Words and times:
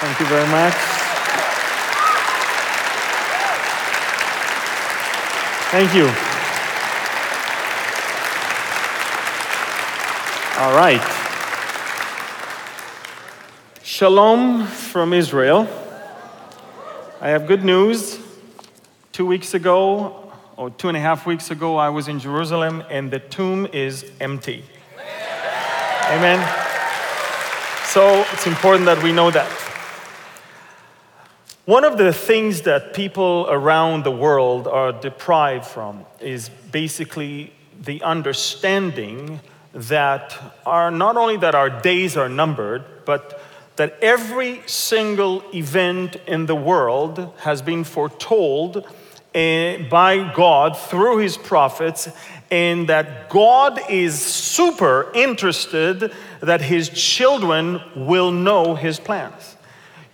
Thank 0.00 0.20
you 0.20 0.26
very 0.26 0.48
much. 0.48 0.74
Thank 5.70 5.94
you. 5.94 6.06
All 10.62 10.74
right. 10.76 11.02
Shalom 13.82 14.66
from 14.66 15.12
Israel. 15.12 15.68
I 17.20 17.30
have 17.30 17.46
good 17.46 17.64
news. 17.64 18.18
Two 19.12 19.26
weeks 19.26 19.54
ago, 19.54 20.32
or 20.56 20.70
two 20.70 20.88
and 20.88 20.96
a 20.96 21.00
half 21.00 21.26
weeks 21.26 21.50
ago, 21.50 21.76
I 21.76 21.88
was 21.88 22.08
in 22.08 22.18
Jerusalem 22.18 22.84
and 22.90 23.10
the 23.10 23.18
tomb 23.18 23.66
is 23.72 24.10
empty. 24.20 24.64
Amen. 26.10 26.38
So 27.86 28.24
it's 28.32 28.46
important 28.46 28.86
that 28.86 29.02
we 29.02 29.12
know 29.12 29.30
that. 29.30 29.63
One 31.66 31.84
of 31.84 31.96
the 31.96 32.12
things 32.12 32.60
that 32.62 32.92
people 32.92 33.46
around 33.48 34.04
the 34.04 34.10
world 34.10 34.68
are 34.68 34.92
deprived 34.92 35.64
from 35.64 36.04
is 36.20 36.50
basically 36.70 37.54
the 37.82 38.02
understanding 38.02 39.40
that 39.72 40.36
are 40.66 40.90
not 40.90 41.16
only 41.16 41.38
that 41.38 41.54
our 41.54 41.70
days 41.70 42.18
are 42.18 42.28
numbered, 42.28 42.84
but 43.06 43.40
that 43.76 43.96
every 44.02 44.60
single 44.66 45.42
event 45.54 46.16
in 46.26 46.44
the 46.44 46.54
world 46.54 47.32
has 47.38 47.62
been 47.62 47.82
foretold 47.82 48.86
eh, 49.34 49.88
by 49.88 50.34
God 50.34 50.76
through 50.76 51.16
his 51.16 51.38
prophets, 51.38 52.10
and 52.50 52.90
that 52.90 53.30
God 53.30 53.80
is 53.88 54.20
super 54.20 55.10
interested 55.14 56.12
that 56.40 56.60
his 56.60 56.90
children 56.90 57.80
will 57.96 58.32
know 58.32 58.74
his 58.74 59.00
plans. 59.00 59.56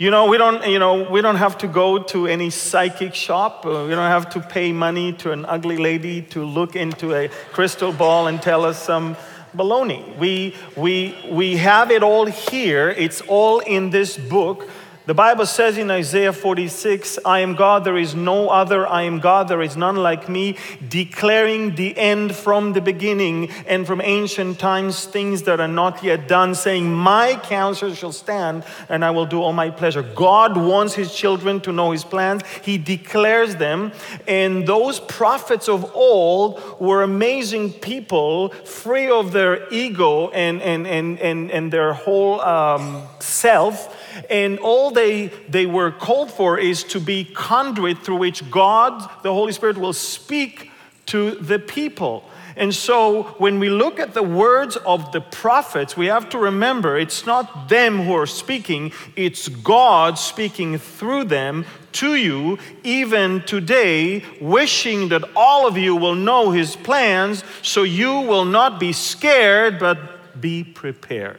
You 0.00 0.10
know, 0.10 0.28
we 0.28 0.38
don't, 0.38 0.66
you 0.66 0.78
know, 0.78 1.10
we 1.10 1.20
don't 1.20 1.36
have 1.36 1.58
to 1.58 1.68
go 1.68 2.02
to 2.04 2.26
any 2.26 2.48
psychic 2.48 3.14
shop. 3.14 3.66
Uh, 3.66 3.84
we 3.86 3.90
don't 3.90 4.10
have 4.10 4.30
to 4.30 4.40
pay 4.40 4.72
money 4.72 5.12
to 5.18 5.30
an 5.30 5.44
ugly 5.44 5.76
lady 5.76 6.22
to 6.32 6.42
look 6.42 6.74
into 6.74 7.14
a 7.14 7.28
crystal 7.52 7.92
ball 7.92 8.26
and 8.26 8.40
tell 8.40 8.64
us 8.64 8.82
some 8.82 9.14
baloney. 9.54 10.16
We, 10.16 10.56
we, 10.74 11.14
we 11.30 11.58
have 11.58 11.90
it 11.90 12.02
all 12.02 12.24
here. 12.24 12.88
It's 12.88 13.20
all 13.20 13.58
in 13.58 13.90
this 13.90 14.16
book. 14.16 14.70
The 15.06 15.14
Bible 15.14 15.46
says 15.46 15.78
in 15.78 15.90
Isaiah 15.90 16.32
46, 16.32 17.20
I 17.24 17.38
am 17.40 17.54
God, 17.54 17.84
there 17.84 17.96
is 17.96 18.14
no 18.14 18.50
other. 18.50 18.86
I 18.86 19.02
am 19.04 19.18
God, 19.18 19.48
there 19.48 19.62
is 19.62 19.74
none 19.74 19.96
like 19.96 20.28
me, 20.28 20.58
declaring 20.86 21.74
the 21.74 21.96
end 21.96 22.36
from 22.36 22.74
the 22.74 22.82
beginning 22.82 23.50
and 23.66 23.86
from 23.86 24.02
ancient 24.02 24.58
times, 24.58 25.06
things 25.06 25.44
that 25.44 25.58
are 25.58 25.66
not 25.66 26.04
yet 26.04 26.28
done, 26.28 26.54
saying, 26.54 26.92
My 26.94 27.40
counsel 27.42 27.94
shall 27.94 28.12
stand 28.12 28.62
and 28.90 29.02
I 29.02 29.10
will 29.10 29.24
do 29.24 29.40
all 29.40 29.54
my 29.54 29.70
pleasure. 29.70 30.02
God 30.02 30.58
wants 30.58 30.92
his 30.92 31.14
children 31.14 31.62
to 31.62 31.72
know 31.72 31.92
his 31.92 32.04
plans, 32.04 32.42
he 32.62 32.76
declares 32.76 33.56
them. 33.56 33.92
And 34.28 34.66
those 34.66 35.00
prophets 35.00 35.66
of 35.66 35.96
old 35.96 36.78
were 36.78 37.02
amazing 37.02 37.72
people, 37.72 38.50
free 38.50 39.08
of 39.08 39.32
their 39.32 39.66
ego 39.72 40.28
and, 40.28 40.60
and, 40.60 40.86
and, 40.86 41.18
and, 41.20 41.50
and 41.50 41.72
their 41.72 41.94
whole 41.94 42.42
um, 42.42 43.02
self 43.18 43.96
and 44.28 44.58
all 44.58 44.90
they, 44.90 45.28
they 45.48 45.66
were 45.66 45.90
called 45.90 46.30
for 46.30 46.58
is 46.58 46.84
to 46.84 47.00
be 47.00 47.24
conduit 47.24 47.98
through 47.98 48.16
which 48.16 48.50
God, 48.50 49.08
the 49.22 49.32
Holy 49.32 49.52
Spirit, 49.52 49.78
will 49.78 49.92
speak 49.92 50.70
to 51.06 51.32
the 51.32 51.58
people. 51.58 52.24
And 52.56 52.74
so 52.74 53.22
when 53.38 53.58
we 53.58 53.70
look 53.70 53.98
at 53.98 54.12
the 54.12 54.22
words 54.22 54.76
of 54.76 55.12
the 55.12 55.20
prophets, 55.20 55.96
we 55.96 56.06
have 56.06 56.28
to 56.30 56.38
remember 56.38 56.98
it's 56.98 57.24
not 57.24 57.68
them 57.68 58.02
who 58.02 58.14
are 58.14 58.26
speaking, 58.26 58.92
it's 59.16 59.48
God 59.48 60.18
speaking 60.18 60.78
through 60.78 61.24
them 61.24 61.64
to 61.92 62.14
you, 62.14 62.58
even 62.84 63.42
today, 63.42 64.24
wishing 64.40 65.08
that 65.08 65.24
all 65.34 65.66
of 65.66 65.76
you 65.76 65.96
will 65.96 66.14
know 66.14 66.50
his 66.50 66.76
plans 66.76 67.44
so 67.62 67.82
you 67.82 68.12
will 68.12 68.44
not 68.44 68.78
be 68.78 68.92
scared, 68.92 69.78
but 69.78 70.40
be 70.40 70.62
prepared. 70.62 71.38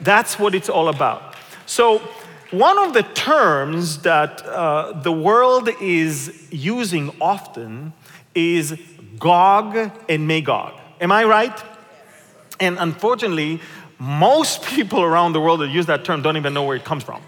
That's 0.00 0.38
what 0.38 0.54
it's 0.54 0.68
all 0.68 0.88
about. 0.88 1.35
So, 1.66 1.98
one 2.52 2.78
of 2.78 2.94
the 2.94 3.02
terms 3.02 4.02
that 4.02 4.40
uh, 4.46 4.92
the 5.02 5.10
world 5.10 5.68
is 5.80 6.46
using 6.52 7.10
often 7.20 7.92
is 8.36 8.80
Gog 9.18 9.90
and 10.08 10.28
Magog. 10.28 10.74
Am 11.00 11.10
I 11.10 11.24
right? 11.24 11.64
And 12.60 12.78
unfortunately, 12.78 13.60
most 13.98 14.62
people 14.74 15.02
around 15.02 15.32
the 15.32 15.40
world 15.40 15.60
that 15.60 15.68
use 15.68 15.86
that 15.86 16.04
term 16.04 16.22
don't 16.22 16.36
even 16.36 16.54
know 16.54 16.62
where 16.62 16.76
it 16.76 16.84
comes 16.84 17.02
from. 17.02 17.20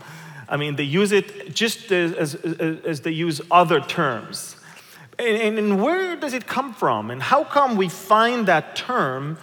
I 0.49 0.57
mean, 0.57 0.77
they 0.77 0.85
use 0.85 1.13
it 1.13 1.55
just 1.55 1.91
as, 1.93 2.15
as, 2.15 2.35
as 2.85 3.01
they 3.03 3.11
use 3.11 3.41
other 3.51 3.81
terms. 3.81 4.57
And, 5.19 5.59
and, 5.59 5.83
where 5.83 6.15
does 6.15 6.33
it 6.33 6.47
come 6.47 6.73
from? 6.73 7.11
And 7.11 7.21
how 7.21 7.43
come 7.43 7.77
we 7.77 7.89
find 7.89 8.47
that 8.47 8.77
term 8.77 9.37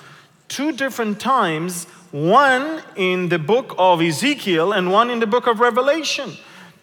two 0.47 0.71
different 0.71 1.19
times 1.19 1.85
one 2.15 2.81
in 2.95 3.27
the 3.27 3.37
book 3.37 3.75
of 3.77 4.01
Ezekiel 4.01 4.71
and 4.71 4.89
one 4.89 5.09
in 5.09 5.19
the 5.19 5.27
book 5.27 5.47
of 5.47 5.59
Revelation. 5.59 6.31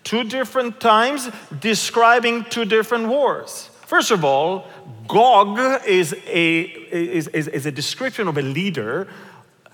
Two 0.04 0.24
different 0.24 0.78
times 0.78 1.30
describing 1.58 2.44
two 2.44 2.66
different 2.66 3.08
wars. 3.08 3.70
First 3.86 4.10
of 4.10 4.26
all, 4.26 4.66
Gog 5.08 5.86
is 5.86 6.12
a, 6.26 6.60
is, 6.60 7.28
is, 7.28 7.48
is 7.48 7.64
a 7.64 7.72
description 7.72 8.28
of 8.28 8.36
a 8.36 8.42
leader, 8.42 9.08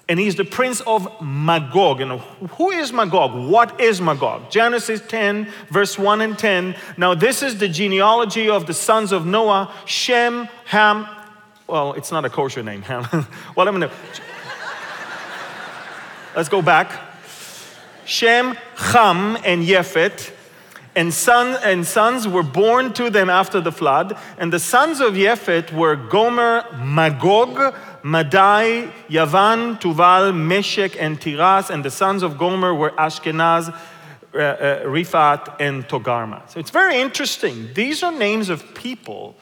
and 0.09 0.21
he's 0.21 0.37
the 0.37 0.45
prince 0.45 0.81
of 0.83 1.09
Magog. 1.21 2.03
And 2.03 2.21
who 2.53 2.71
is 2.71 2.93
Magog? 2.93 3.51
What 3.51 3.81
is 3.81 4.01
Magog? 4.01 4.53
Genesis 4.53 5.01
10, 5.09 5.49
verse 5.71 5.99
1 5.99 6.21
and 6.21 6.39
10. 6.39 6.77
Now, 6.97 7.17
this 7.17 7.43
is 7.43 7.59
the 7.59 7.69
genealogy 7.69 8.49
of 8.49 8.69
the 8.69 8.75
sons 8.75 9.11
of 9.11 9.27
Noah 9.27 9.75
Shem, 9.87 10.49
Ham. 10.67 11.09
Well, 11.67 11.95
it's 11.95 12.13
not 12.13 12.25
a 12.25 12.31
kosher 12.31 12.63
name, 12.63 12.83
Ham. 12.83 13.09
well, 13.57 13.67
I'm 13.67 13.77
going 13.77 13.91
to. 13.91 13.97
Let's 16.37 16.49
go 16.49 16.62
back. 16.62 16.93
Shem, 18.05 18.56
Ham, 18.77 19.37
and 19.44 19.62
Yefet, 19.65 20.33
and, 20.99 21.15
son, 21.15 21.61
and 21.62 21.87
sons 21.87 22.27
were 22.27 22.43
born 22.43 22.93
to 22.94 23.09
them 23.09 23.31
after 23.31 23.61
the 23.61 23.71
flood. 23.71 24.19
And 24.37 24.53
the 24.53 24.59
sons 24.59 25.00
of 25.00 25.16
Yefet 25.16 25.72
were 25.72 25.94
Gomer, 25.94 26.65
Magog, 26.83 27.75
Madai, 28.03 28.91
Yavan, 29.09 29.81
Tuval, 29.81 30.34
Meshech, 30.34 31.00
and 31.00 31.21
Tiras. 31.21 31.71
And 31.71 31.84
the 31.84 31.91
sons 31.91 32.25
of 32.25 32.37
Gomer 32.37 32.75
were 32.75 32.91
Ashkenaz, 32.91 33.72
uh, 34.34 34.39
uh, 34.39 34.83
Riphat, 34.87 35.60
and 35.60 35.87
Togarma. 35.87 36.50
So 36.50 36.59
it's 36.59 36.71
very 36.71 36.99
interesting. 36.99 37.69
These 37.75 38.03
are 38.03 38.10
names 38.10 38.49
of 38.49 38.75
people 38.75 39.37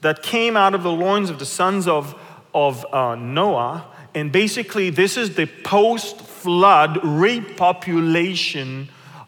that 0.00 0.24
came 0.24 0.56
out 0.56 0.74
of 0.74 0.82
the 0.82 0.90
loins 0.90 1.30
of 1.30 1.38
the 1.38 1.46
sons 1.46 1.86
of, 1.86 2.20
of 2.52 2.84
uh, 2.92 3.14
Noah. 3.14 3.86
And 4.12 4.32
basically, 4.32 4.90
this 4.90 5.16
is 5.16 5.36
the 5.36 5.46
post 5.46 6.25
flood 6.46 6.94
repopulation 7.02 8.86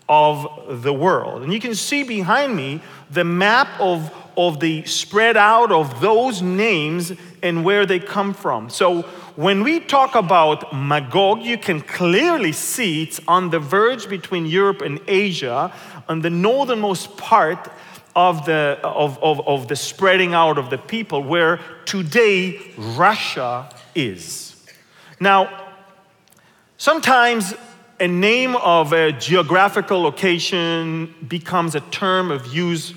of 0.08 0.82
the 0.84 0.92
world. 0.92 1.42
And 1.42 1.52
you 1.52 1.58
can 1.58 1.74
see 1.74 2.04
behind 2.04 2.54
me 2.54 2.80
the 3.10 3.24
map 3.24 3.68
of, 3.80 4.14
of 4.36 4.60
the 4.60 4.84
spread 4.84 5.36
out 5.36 5.72
of 5.72 6.00
those 6.00 6.42
names 6.42 7.12
and 7.42 7.64
where 7.64 7.86
they 7.86 7.98
come 7.98 8.32
from. 8.34 8.70
So 8.70 9.02
when 9.34 9.64
we 9.64 9.80
talk 9.80 10.14
about 10.14 10.72
Magog, 10.72 11.42
you 11.42 11.58
can 11.58 11.80
clearly 11.80 12.52
see 12.52 13.02
it's 13.02 13.20
on 13.26 13.50
the 13.50 13.58
verge 13.58 14.08
between 14.08 14.46
Europe 14.46 14.80
and 14.80 15.00
Asia, 15.08 15.72
on 16.08 16.20
the 16.20 16.30
northernmost 16.30 17.16
part 17.16 17.68
of 18.14 18.46
the, 18.46 18.78
of, 18.84 19.20
of, 19.24 19.44
of 19.48 19.66
the 19.66 19.74
spreading 19.74 20.34
out 20.34 20.56
of 20.56 20.70
the 20.70 20.78
people, 20.78 21.24
where 21.24 21.58
today 21.84 22.60
Russia 22.76 23.68
is. 23.96 24.64
Now, 25.18 25.67
Sometimes 26.80 27.54
a 27.98 28.06
name 28.06 28.54
of 28.54 28.92
a 28.92 29.10
geographical 29.10 30.00
location 30.00 31.12
becomes 31.26 31.74
a 31.74 31.80
term 31.80 32.30
of 32.30 32.54
use 32.54 32.94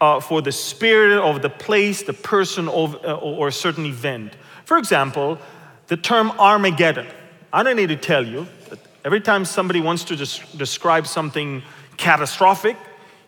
uh, 0.00 0.20
for 0.20 0.40
the 0.40 0.52
spirit 0.52 1.18
of 1.18 1.42
the 1.42 1.50
place, 1.50 2.04
the 2.04 2.12
person, 2.12 2.68
of, 2.68 2.94
uh, 3.04 3.14
or 3.16 3.48
a 3.48 3.52
certain 3.52 3.86
event. 3.86 4.36
For 4.66 4.78
example, 4.78 5.40
the 5.88 5.96
term 5.96 6.30
Armageddon. 6.38 7.08
I 7.52 7.64
don't 7.64 7.74
need 7.74 7.88
to 7.88 7.96
tell 7.96 8.24
you 8.24 8.46
that 8.68 8.78
every 9.04 9.20
time 9.20 9.44
somebody 9.44 9.80
wants 9.80 10.04
to 10.04 10.16
des- 10.16 10.56
describe 10.56 11.08
something 11.08 11.64
catastrophic, 11.96 12.76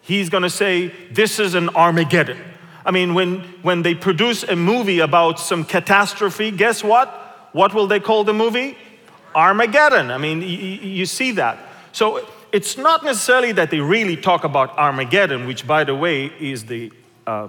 he's 0.02 0.28
going 0.28 0.44
to 0.44 0.50
say, 0.50 0.94
This 1.10 1.40
is 1.40 1.54
an 1.56 1.68
Armageddon. 1.70 2.38
I 2.84 2.92
mean, 2.92 3.14
when, 3.14 3.40
when 3.62 3.82
they 3.82 3.96
produce 3.96 4.44
a 4.44 4.54
movie 4.54 5.00
about 5.00 5.40
some 5.40 5.64
catastrophe, 5.64 6.52
guess 6.52 6.84
what? 6.84 7.48
What 7.50 7.74
will 7.74 7.88
they 7.88 7.98
call 7.98 8.22
the 8.22 8.34
movie? 8.34 8.78
Armageddon. 9.36 10.10
I 10.10 10.18
mean, 10.18 10.40
you 10.42 11.06
see 11.06 11.32
that. 11.32 11.58
So 11.92 12.26
it's 12.52 12.76
not 12.78 13.04
necessarily 13.04 13.52
that 13.52 13.70
they 13.70 13.80
really 13.80 14.16
talk 14.16 14.44
about 14.44 14.76
Armageddon, 14.78 15.46
which, 15.46 15.66
by 15.66 15.84
the 15.84 15.94
way, 15.94 16.32
is 16.40 16.64
the 16.64 16.90
uh, 17.26 17.48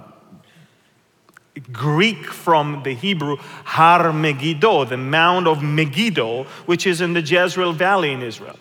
Greek 1.72 2.26
from 2.26 2.82
the 2.84 2.94
Hebrew 2.94 3.36
Har 3.64 4.12
Megiddo, 4.12 4.84
the 4.84 4.96
Mount 4.96 5.46
of 5.46 5.62
Megiddo, 5.62 6.44
which 6.66 6.86
is 6.86 7.00
in 7.00 7.14
the 7.14 7.22
Jezreel 7.22 7.72
Valley 7.72 8.12
in 8.12 8.22
Israel. 8.22 8.56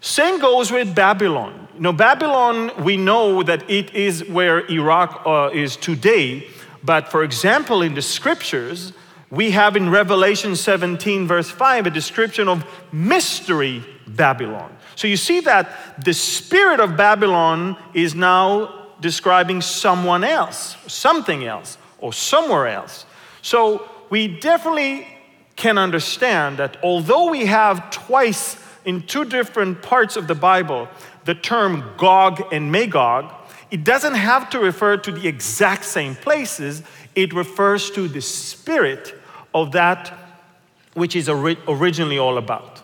Same 0.00 0.40
goes 0.40 0.70
with 0.70 0.94
Babylon. 0.94 1.68
You 1.74 1.80
know, 1.80 1.92
Babylon, 1.92 2.70
we 2.82 2.96
know 2.96 3.42
that 3.42 3.68
it 3.68 3.92
is 3.94 4.24
where 4.28 4.66
Iraq 4.70 5.22
uh, 5.26 5.50
is 5.52 5.76
today, 5.76 6.46
but 6.82 7.08
for 7.08 7.22
example, 7.22 7.82
in 7.82 7.94
the 7.94 8.02
scriptures, 8.02 8.92
we 9.30 9.52
have 9.52 9.76
in 9.76 9.90
Revelation 9.90 10.56
17, 10.56 11.26
verse 11.26 11.48
5, 11.48 11.86
a 11.86 11.90
description 11.90 12.48
of 12.48 12.64
mystery 12.92 13.84
Babylon. 14.06 14.76
So 14.96 15.06
you 15.06 15.16
see 15.16 15.40
that 15.40 16.04
the 16.04 16.12
spirit 16.12 16.80
of 16.80 16.96
Babylon 16.96 17.76
is 17.94 18.14
now 18.14 18.88
describing 19.00 19.60
someone 19.60 20.24
else, 20.24 20.76
something 20.88 21.44
else, 21.44 21.78
or 21.98 22.12
somewhere 22.12 22.66
else. 22.66 23.06
So 23.40 23.88
we 24.10 24.26
definitely 24.26 25.06
can 25.54 25.78
understand 25.78 26.58
that 26.58 26.76
although 26.82 27.30
we 27.30 27.46
have 27.46 27.90
twice 27.90 28.56
in 28.84 29.02
two 29.06 29.24
different 29.24 29.80
parts 29.80 30.16
of 30.16 30.26
the 30.26 30.34
Bible 30.34 30.88
the 31.26 31.34
term 31.34 31.84
Gog 31.98 32.42
and 32.50 32.72
Magog, 32.72 33.30
it 33.70 33.84
doesn't 33.84 34.14
have 34.14 34.50
to 34.50 34.58
refer 34.58 34.96
to 34.96 35.12
the 35.12 35.28
exact 35.28 35.84
same 35.84 36.14
places, 36.14 36.82
it 37.14 37.32
refers 37.34 37.90
to 37.90 38.08
the 38.08 38.22
spirit 38.22 39.19
of 39.54 39.72
that 39.72 40.12
which 40.94 41.14
is 41.16 41.28
ori- 41.28 41.58
originally 41.68 42.18
all 42.18 42.38
about. 42.38 42.82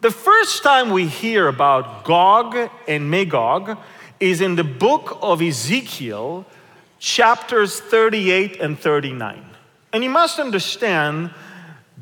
The 0.00 0.10
first 0.10 0.62
time 0.62 0.90
we 0.90 1.06
hear 1.06 1.48
about 1.48 2.04
Gog 2.04 2.70
and 2.86 3.10
Magog 3.10 3.78
is 4.20 4.40
in 4.40 4.54
the 4.54 4.64
book 4.64 5.18
of 5.22 5.42
Ezekiel, 5.42 6.46
chapters 6.98 7.80
38 7.80 8.60
and 8.60 8.78
39. 8.78 9.44
And 9.92 10.04
you 10.04 10.10
must 10.10 10.38
understand 10.38 11.30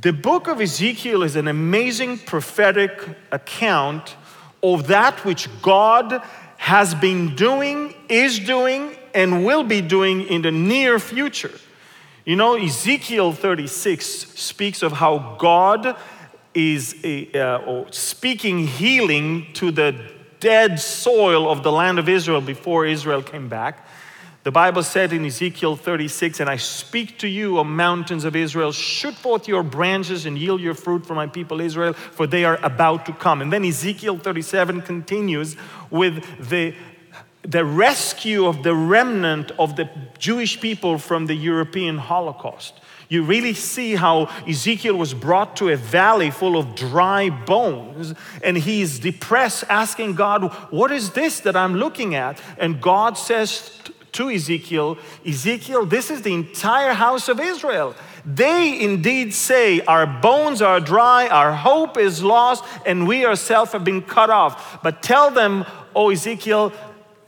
the 0.01 0.13
book 0.13 0.47
of 0.47 0.61
Ezekiel 0.61 1.23
is 1.23 1.37
an 1.37 1.49
amazing 1.49 2.19
prophetic 2.19 3.17
account 3.33 4.17
of 4.63 4.89
that 4.89 5.25
which 5.25 5.49
God 5.63 6.23
has 6.59 6.95
been 6.95 7.35
doing, 7.35 7.95
is 8.09 8.39
doing, 8.39 8.97
and 9.15 9.45
will 9.47 9.63
be 9.63 9.81
doing 9.81 10.23
in 10.23 10.43
the 10.43 10.51
near 10.51 10.99
future. 10.99 11.53
You 12.27 12.35
know, 12.35 12.57
Ezekiel 12.57 13.31
36 13.31 14.05
speaks 14.05 14.83
of 14.83 14.91
how 14.91 15.37
God 15.39 15.97
is 16.55 17.05
uh, 17.05 17.85
speaking 17.93 18.67
healing 18.67 19.47
to 19.53 19.71
the 19.71 19.95
dead 20.41 20.81
soil 20.81 21.49
of 21.49 21.63
the 21.63 21.71
land 21.71 22.01
of 22.01 22.09
Israel 22.09 22.41
before 22.41 22.85
Israel 22.85 23.23
came 23.23 23.49
back. 23.49 23.87
The 24.43 24.51
Bible 24.51 24.83
said 24.83 25.13
in 25.13 25.25
Ezekiel 25.25 25.77
36, 25.77 26.41
And 26.41 26.51
I 26.51 26.57
speak 26.57 27.17
to 27.21 27.29
you, 27.29 27.61
O 27.61 27.65
mountains 27.65 28.25
of 28.25 28.35
Israel, 28.35 28.73
shoot 28.73 29.15
forth 29.15 29.47
your 29.47 29.63
branches 29.63 30.27
and 30.27 30.37
yield 30.37 30.61
your 30.61 30.75
fruit 30.75 31.07
for 31.07 31.15
my 31.15 31.29
people 31.29 31.61
Israel, 31.61 31.93
for 31.93 32.27
they 32.27 32.45
are 32.45 32.59
about 32.65 33.07
to 33.07 33.13
come. 33.13 33.41
And 33.41 33.53
then 33.53 33.65
Ezekiel 33.65 34.19
37 34.19 34.83
continues 34.83 35.57
with 35.91 36.49
the, 36.49 36.75
the 37.47 37.65
rescue 37.65 38.47
of 38.47 38.65
the 38.65 38.75
remnant 38.75 39.53
of 39.53 39.77
the 39.77 39.89
Jewish 40.19 40.61
people 40.61 40.99
from 40.99 41.27
the 41.27 41.35
European 41.35 41.99
Holocaust. 41.99 42.75
You 43.09 43.23
really 43.23 43.55
see 43.55 43.95
how 43.95 44.25
Ezekiel 44.49 44.97
was 44.97 45.15
brought 45.15 45.55
to 45.59 45.69
a 45.69 45.77
valley 45.77 46.33
full 46.33 46.57
of 46.57 46.75
dry 46.75 47.31
bones, 47.31 48.15
and 48.43 48.57
he's 48.57 48.99
depressed, 48.99 49.63
asking 49.69 50.17
God, 50.17 50.53
What 50.71 50.91
is 50.91 51.11
this 51.11 51.39
that 51.41 51.55
I'm 51.55 51.77
looking 51.77 52.17
at? 52.17 52.41
And 52.59 52.81
God 52.81 53.17
says 53.17 53.79
to 54.13 54.29
Ezekiel, 54.29 54.99
Ezekiel, 55.25 55.87
this 55.87 56.11
is 56.11 56.23
the 56.23 56.35
entire 56.35 56.95
house 56.95 57.29
of 57.29 57.39
Israel. 57.39 57.95
They 58.25 58.81
indeed 58.81 59.33
say, 59.33 59.83
Our 59.83 60.05
bones 60.05 60.61
are 60.61 60.81
dry, 60.81 61.29
our 61.29 61.53
hope 61.53 61.97
is 61.97 62.25
lost, 62.25 62.65
and 62.85 63.07
we 63.07 63.25
ourselves 63.25 63.71
have 63.71 63.85
been 63.85 64.03
cut 64.03 64.31
off. 64.31 64.83
But 64.83 65.01
tell 65.01 65.31
them, 65.31 65.65
O 65.95 66.11
Ezekiel, 66.11 66.73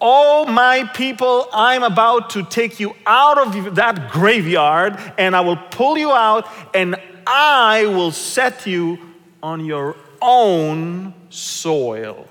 Oh, 0.01 0.45
my 0.45 0.85
people, 0.95 1.49
I'm 1.53 1.83
about 1.83 2.31
to 2.31 2.45
take 2.45 2.79
you 2.79 2.95
out 3.05 3.39
of 3.39 3.75
that 3.75 4.11
graveyard, 4.11 4.97
and 5.19 5.35
I 5.35 5.41
will 5.41 5.57
pull 5.57 5.99
you 5.99 6.13
out, 6.13 6.49
and 6.73 6.97
I 7.27 7.87
will 7.87 8.13
set 8.13 8.67
you 8.67 8.99
on 9.43 9.65
your 9.65 9.97
own 10.23 11.15
soil. 11.31 12.27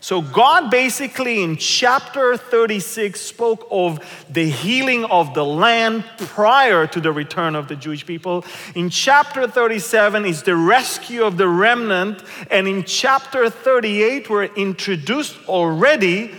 So, 0.00 0.20
God 0.22 0.70
basically 0.70 1.42
in 1.42 1.56
chapter 1.56 2.36
36 2.36 3.20
spoke 3.20 3.66
of 3.72 3.98
the 4.30 4.48
healing 4.48 5.04
of 5.06 5.34
the 5.34 5.44
land 5.44 6.04
prior 6.18 6.86
to 6.86 7.00
the 7.00 7.10
return 7.10 7.56
of 7.56 7.66
the 7.66 7.74
Jewish 7.74 8.06
people. 8.06 8.44
In 8.76 8.88
chapter 8.88 9.48
37 9.48 10.24
is 10.24 10.44
the 10.44 10.54
rescue 10.54 11.24
of 11.24 11.38
the 11.38 11.48
remnant. 11.48 12.22
And 12.52 12.68
in 12.68 12.84
chapter 12.84 13.50
38, 13.50 14.30
we're 14.30 14.44
introduced 14.44 15.36
already 15.48 16.30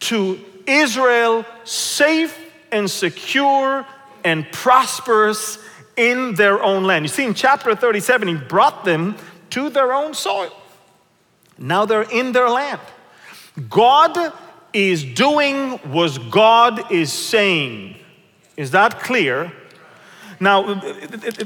to 0.00 0.40
Israel 0.66 1.44
safe 1.64 2.38
and 2.72 2.90
secure 2.90 3.86
and 4.24 4.50
prosperous 4.52 5.58
in 5.96 6.34
their 6.34 6.62
own 6.62 6.84
land. 6.84 7.04
You 7.04 7.08
see, 7.08 7.24
in 7.24 7.34
chapter 7.34 7.74
37, 7.74 8.28
he 8.28 8.34
brought 8.34 8.84
them 8.84 9.16
to 9.50 9.70
their 9.70 9.92
own 9.92 10.14
soil. 10.14 10.52
Now 11.58 11.86
they're 11.86 12.02
in 12.02 12.32
their 12.32 12.50
land. 12.50 12.80
God 13.70 14.32
is 14.72 15.04
doing 15.04 15.78
what 15.90 16.18
God 16.30 16.92
is 16.92 17.12
saying. 17.12 17.96
Is 18.56 18.72
that 18.72 19.00
clear? 19.00 19.52
Now, 20.38 20.74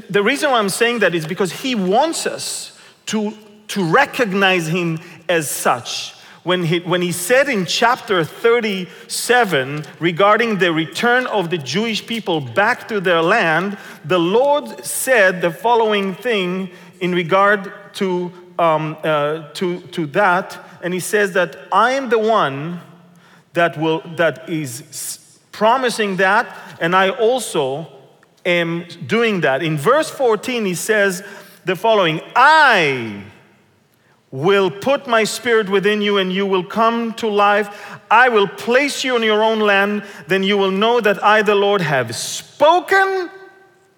the 0.09 0.21
reason 0.21 0.51
why 0.51 0.59
I'm 0.59 0.69
saying 0.69 0.99
that 0.99 1.15
is 1.15 1.25
because 1.25 1.51
He 1.51 1.75
wants 1.75 2.27
us 2.27 2.77
to, 3.07 3.33
to 3.69 3.83
recognize 3.85 4.67
Him 4.67 4.99
as 5.29 5.49
such. 5.49 6.13
When 6.43 6.63
he, 6.63 6.79
when 6.79 7.01
he 7.01 7.11
said 7.11 7.49
in 7.49 7.65
chapter 7.65 8.23
37 8.23 9.85
regarding 9.99 10.57
the 10.57 10.73
return 10.73 11.27
of 11.27 11.49
the 11.51 11.57
Jewish 11.57 12.05
people 12.05 12.41
back 12.41 12.87
to 12.87 12.99
their 12.99 13.21
land, 13.21 13.77
the 14.05 14.17
Lord 14.17 14.83
said 14.83 15.41
the 15.41 15.51
following 15.51 16.15
thing 16.15 16.71
in 16.99 17.13
regard 17.13 17.71
to, 17.95 18.31
um, 18.57 18.97
uh, 19.03 19.49
to, 19.53 19.81
to 19.81 20.07
that 20.07 20.59
and 20.83 20.93
he 20.93 20.99
says 20.99 21.33
that 21.33 21.55
I 21.71 21.91
am 21.91 22.09
the 22.09 22.19
one 22.19 22.81
that 23.53 23.77
will 23.77 24.01
that 24.15 24.49
is 24.49 25.39
promising 25.51 26.17
that, 26.17 26.55
and 26.79 26.95
I 26.95 27.09
also 27.09 27.87
am 28.45 28.85
doing 29.05 29.41
that. 29.41 29.61
In 29.61 29.77
verse 29.77 30.09
14, 30.09 30.65
he 30.65 30.75
says 30.75 31.23
the 31.65 31.75
following: 31.75 32.21
I 32.35 33.23
will 34.31 34.71
put 34.71 35.07
my 35.07 35.25
spirit 35.25 35.69
within 35.69 36.01
you 36.01 36.17
and 36.17 36.31
you 36.31 36.45
will 36.45 36.63
come 36.63 37.13
to 37.15 37.27
life. 37.27 37.99
I 38.09 38.29
will 38.29 38.47
place 38.47 39.03
you 39.03 39.15
in 39.15 39.23
your 39.23 39.43
own 39.43 39.59
land. 39.59 40.03
Then 40.27 40.43
you 40.43 40.57
will 40.57 40.71
know 40.71 41.01
that 41.01 41.23
I, 41.23 41.41
the 41.41 41.55
Lord, 41.55 41.81
have 41.81 42.15
spoken 42.15 43.29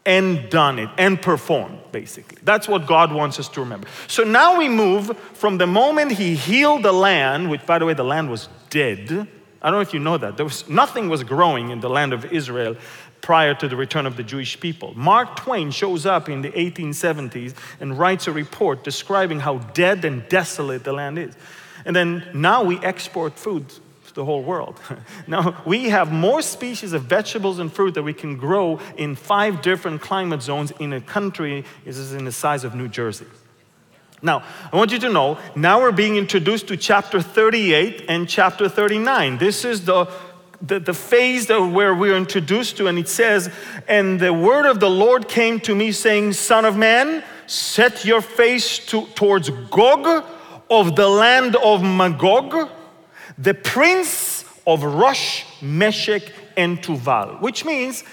and 0.05 0.49
done 0.49 0.79
it 0.79 0.89
and 0.97 1.21
performed, 1.21 1.79
basically. 1.91 2.37
That's 2.43 2.67
what 2.67 2.87
God 2.87 3.13
wants 3.13 3.39
us 3.39 3.47
to 3.49 3.61
remember. 3.61 3.87
So 4.07 4.23
now 4.23 4.57
we 4.57 4.67
move 4.67 5.17
from 5.33 5.57
the 5.57 5.67
moment 5.67 6.13
He 6.13 6.35
healed 6.35 6.83
the 6.83 6.91
land, 6.91 7.49
which, 7.49 7.65
by 7.65 7.79
the 7.79 7.85
way, 7.85 7.93
the 7.93 8.03
land 8.03 8.29
was 8.29 8.49
dead. 8.69 9.27
I 9.61 9.69
don't 9.69 9.77
know 9.77 9.81
if 9.81 9.93
you 9.93 10.01
know 10.01 10.17
that. 10.17 10.35
There 10.35 10.45
was, 10.45 10.67
nothing 10.67 11.07
was 11.07 11.23
growing 11.23 11.69
in 11.69 11.79
the 11.79 11.89
land 11.89 12.11
of 12.11 12.25
Israel 12.33 12.75
prior 13.23 13.55
to 13.55 13.69
the 13.69 13.75
return 13.75 14.05
of 14.05 14.17
the 14.17 14.21
Jewish 14.21 14.59
people. 14.59 14.93
Mark 14.95 15.37
Twain 15.37 15.71
shows 15.71 16.05
up 16.05 16.27
in 16.27 16.41
the 16.41 16.51
1870s 16.51 17.55
and 17.79 17.97
writes 17.97 18.27
a 18.27 18.33
report 18.33 18.83
describing 18.83 19.39
how 19.39 19.59
dead 19.73 20.05
and 20.05 20.27
desolate 20.27 20.83
the 20.83 20.91
land 20.91 21.17
is. 21.17 21.33
And 21.85 21.95
then 21.95 22.27
now 22.33 22.63
we 22.63 22.77
export 22.79 23.39
food 23.39 23.69
to 23.69 24.13
the 24.13 24.25
whole 24.25 24.43
world. 24.43 24.77
now, 25.27 25.63
we 25.65 25.89
have 25.89 26.11
more 26.11 26.41
species 26.41 26.91
of 26.91 27.03
vegetables 27.03 27.59
and 27.59 27.71
fruit 27.71 27.93
that 27.93 28.03
we 28.03 28.13
can 28.13 28.35
grow 28.35 28.79
in 28.97 29.15
five 29.15 29.61
different 29.61 30.01
climate 30.01 30.41
zones 30.41 30.71
in 30.79 30.91
a 30.91 30.99
country 30.99 31.63
is 31.85 32.13
in 32.13 32.25
the 32.25 32.31
size 32.31 32.65
of 32.65 32.75
New 32.75 32.89
Jersey. 32.89 33.25
Now, 34.21 34.43
I 34.71 34.75
want 34.75 34.91
you 34.91 34.99
to 34.99 35.09
know, 35.09 35.37
now 35.55 35.79
we're 35.79 35.91
being 35.91 36.17
introduced 36.17 36.67
to 36.67 36.77
chapter 36.77 37.21
38 37.21 38.05
and 38.07 38.27
chapter 38.27 38.69
39. 38.69 39.37
This 39.37 39.65
is 39.65 39.85
the 39.85 40.09
the, 40.65 40.79
the 40.79 40.93
phase 40.93 41.47
that 41.47 41.59
where 41.59 41.93
we're 41.93 42.15
introduced 42.15 42.77
to, 42.77 42.87
and 42.87 42.97
it 42.97 43.09
says, 43.09 43.51
And 43.87 44.19
the 44.19 44.33
word 44.33 44.65
of 44.65 44.79
the 44.79 44.89
Lord 44.89 45.27
came 45.27 45.59
to 45.61 45.75
me, 45.75 45.91
saying, 45.91 46.33
Son 46.33 46.63
of 46.63 46.77
man, 46.77 47.23
set 47.47 48.05
your 48.05 48.21
face 48.21 48.79
to, 48.87 49.05
towards 49.07 49.49
Gog 49.69 50.25
of 50.69 50.95
the 50.95 51.07
land 51.07 51.55
of 51.57 51.83
Magog 51.83 52.69
the 53.37 53.53
prince 53.53 54.45
of 54.65 54.83
Rosh, 54.83 55.43
Meshech, 55.61 56.31
and 56.55 56.81
Tuval, 56.81 57.41
which 57.41 57.65
means, 57.65 58.03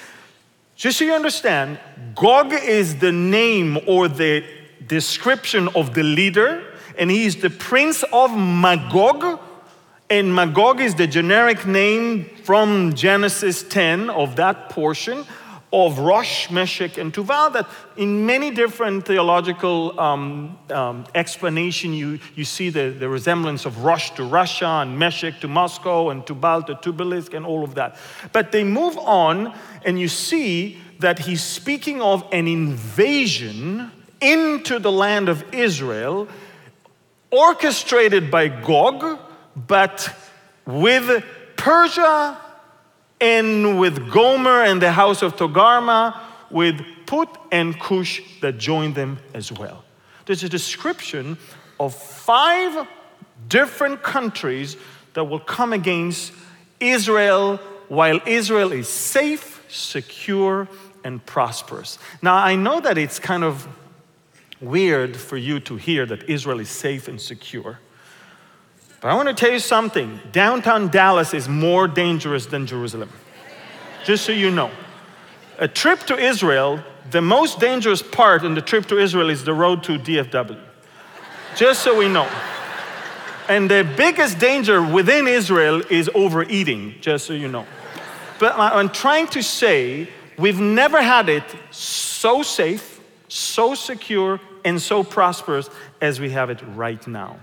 just 0.76 0.98
so 0.98 1.04
you 1.04 1.12
understand, 1.12 1.78
Gog 2.14 2.52
is 2.52 2.96
the 2.96 3.12
name 3.12 3.78
or 3.86 4.08
the 4.08 4.44
description 4.86 5.68
of 5.74 5.94
the 5.94 6.02
leader, 6.02 6.64
and 6.96 7.10
he 7.10 7.24
is 7.24 7.36
the 7.36 7.50
prince 7.50 8.02
of 8.12 8.36
Magog. 8.36 9.40
And 10.10 10.34
Magog 10.34 10.80
is 10.80 10.96
the 10.96 11.06
generic 11.06 11.68
name 11.68 12.24
from 12.42 12.94
Genesis 12.94 13.62
10 13.62 14.10
of 14.10 14.34
that 14.34 14.68
portion 14.68 15.24
of 15.72 16.00
Rosh, 16.00 16.50
Meshech, 16.50 16.98
and 16.98 17.14
Tuval 17.14 17.52
that 17.52 17.68
in 17.96 18.26
many 18.26 18.50
different 18.50 19.06
theological 19.06 20.00
um, 20.00 20.58
um, 20.70 21.06
explanation 21.14 21.94
you, 21.94 22.18
you 22.34 22.44
see 22.44 22.70
the, 22.70 22.90
the 22.90 23.08
resemblance 23.08 23.64
of 23.66 23.84
Rosh 23.84 24.10
to 24.16 24.24
Russia 24.24 24.80
and 24.82 24.98
Meshech 24.98 25.38
to 25.42 25.46
Moscow 25.46 26.10
and 26.10 26.26
Tubal 26.26 26.64
to 26.64 26.74
Tobolsk 26.74 27.32
and 27.32 27.46
all 27.46 27.62
of 27.62 27.76
that. 27.76 27.96
But 28.32 28.50
they 28.50 28.64
move 28.64 28.98
on 28.98 29.54
and 29.84 30.00
you 30.00 30.08
see 30.08 30.78
that 30.98 31.20
he's 31.20 31.44
speaking 31.44 32.02
of 32.02 32.26
an 32.32 32.48
invasion 32.48 33.92
into 34.20 34.80
the 34.80 34.90
land 34.90 35.28
of 35.28 35.54
Israel 35.54 36.26
orchestrated 37.30 38.28
by 38.28 38.48
Gog, 38.48 39.20
but 39.54 40.14
with 40.66 41.24
Persia 41.56 42.38
and 43.20 43.78
with 43.78 44.10
Gomer 44.10 44.62
and 44.64 44.80
the 44.80 44.92
house 44.92 45.22
of 45.22 45.36
Togarma, 45.36 46.18
with 46.50 46.80
Put 47.06 47.28
and 47.52 47.78
Cush 47.78 48.22
that 48.40 48.58
joined 48.58 48.94
them 48.94 49.18
as 49.34 49.52
well. 49.52 49.84
There's 50.26 50.44
a 50.44 50.48
description 50.48 51.36
of 51.78 51.94
five 51.94 52.86
different 53.48 54.02
countries 54.02 54.76
that 55.14 55.24
will 55.24 55.40
come 55.40 55.72
against 55.72 56.32
Israel 56.78 57.56
while 57.88 58.20
Israel 58.26 58.72
is 58.72 58.88
safe, 58.88 59.64
secure, 59.68 60.68
and 61.02 61.24
prosperous. 61.26 61.98
Now, 62.22 62.36
I 62.36 62.54
know 62.54 62.80
that 62.80 62.96
it's 62.96 63.18
kind 63.18 63.42
of 63.42 63.66
weird 64.60 65.16
for 65.16 65.36
you 65.36 65.58
to 65.60 65.76
hear 65.76 66.06
that 66.06 66.28
Israel 66.28 66.60
is 66.60 66.68
safe 66.68 67.08
and 67.08 67.20
secure. 67.20 67.80
But 69.00 69.08
I 69.08 69.14
want 69.14 69.28
to 69.28 69.34
tell 69.34 69.50
you 69.50 69.58
something 69.58 70.20
downtown 70.30 70.88
Dallas 70.88 71.32
is 71.32 71.48
more 71.48 71.88
dangerous 71.88 72.46
than 72.46 72.66
Jerusalem. 72.66 73.10
Just 74.04 74.24
so 74.24 74.32
you 74.32 74.50
know. 74.50 74.70
A 75.58 75.68
trip 75.68 76.00
to 76.00 76.18
Israel, 76.18 76.82
the 77.10 77.20
most 77.20 77.60
dangerous 77.60 78.02
part 78.02 78.44
in 78.44 78.54
the 78.54 78.62
trip 78.62 78.86
to 78.86 78.98
Israel 78.98 79.30
is 79.30 79.44
the 79.44 79.54
road 79.54 79.82
to 79.84 79.98
DFW. 79.98 80.58
Just 81.56 81.82
so 81.82 81.96
we 81.98 82.08
know. 82.08 82.28
And 83.48 83.70
the 83.70 83.88
biggest 83.96 84.38
danger 84.38 84.80
within 84.82 85.26
Israel 85.26 85.82
is 85.90 86.08
overeating, 86.14 86.94
just 87.00 87.26
so 87.26 87.32
you 87.32 87.48
know. 87.48 87.66
But 88.38 88.58
I'm 88.58 88.90
trying 88.90 89.26
to 89.28 89.42
say 89.42 90.08
we've 90.38 90.60
never 90.60 91.02
had 91.02 91.28
it 91.28 91.44
so 91.70 92.42
safe, 92.42 93.00
so 93.28 93.74
secure, 93.74 94.40
and 94.64 94.80
so 94.80 95.02
prosperous 95.02 95.68
as 96.00 96.20
we 96.20 96.30
have 96.30 96.48
it 96.50 96.60
right 96.74 97.04
now. 97.06 97.38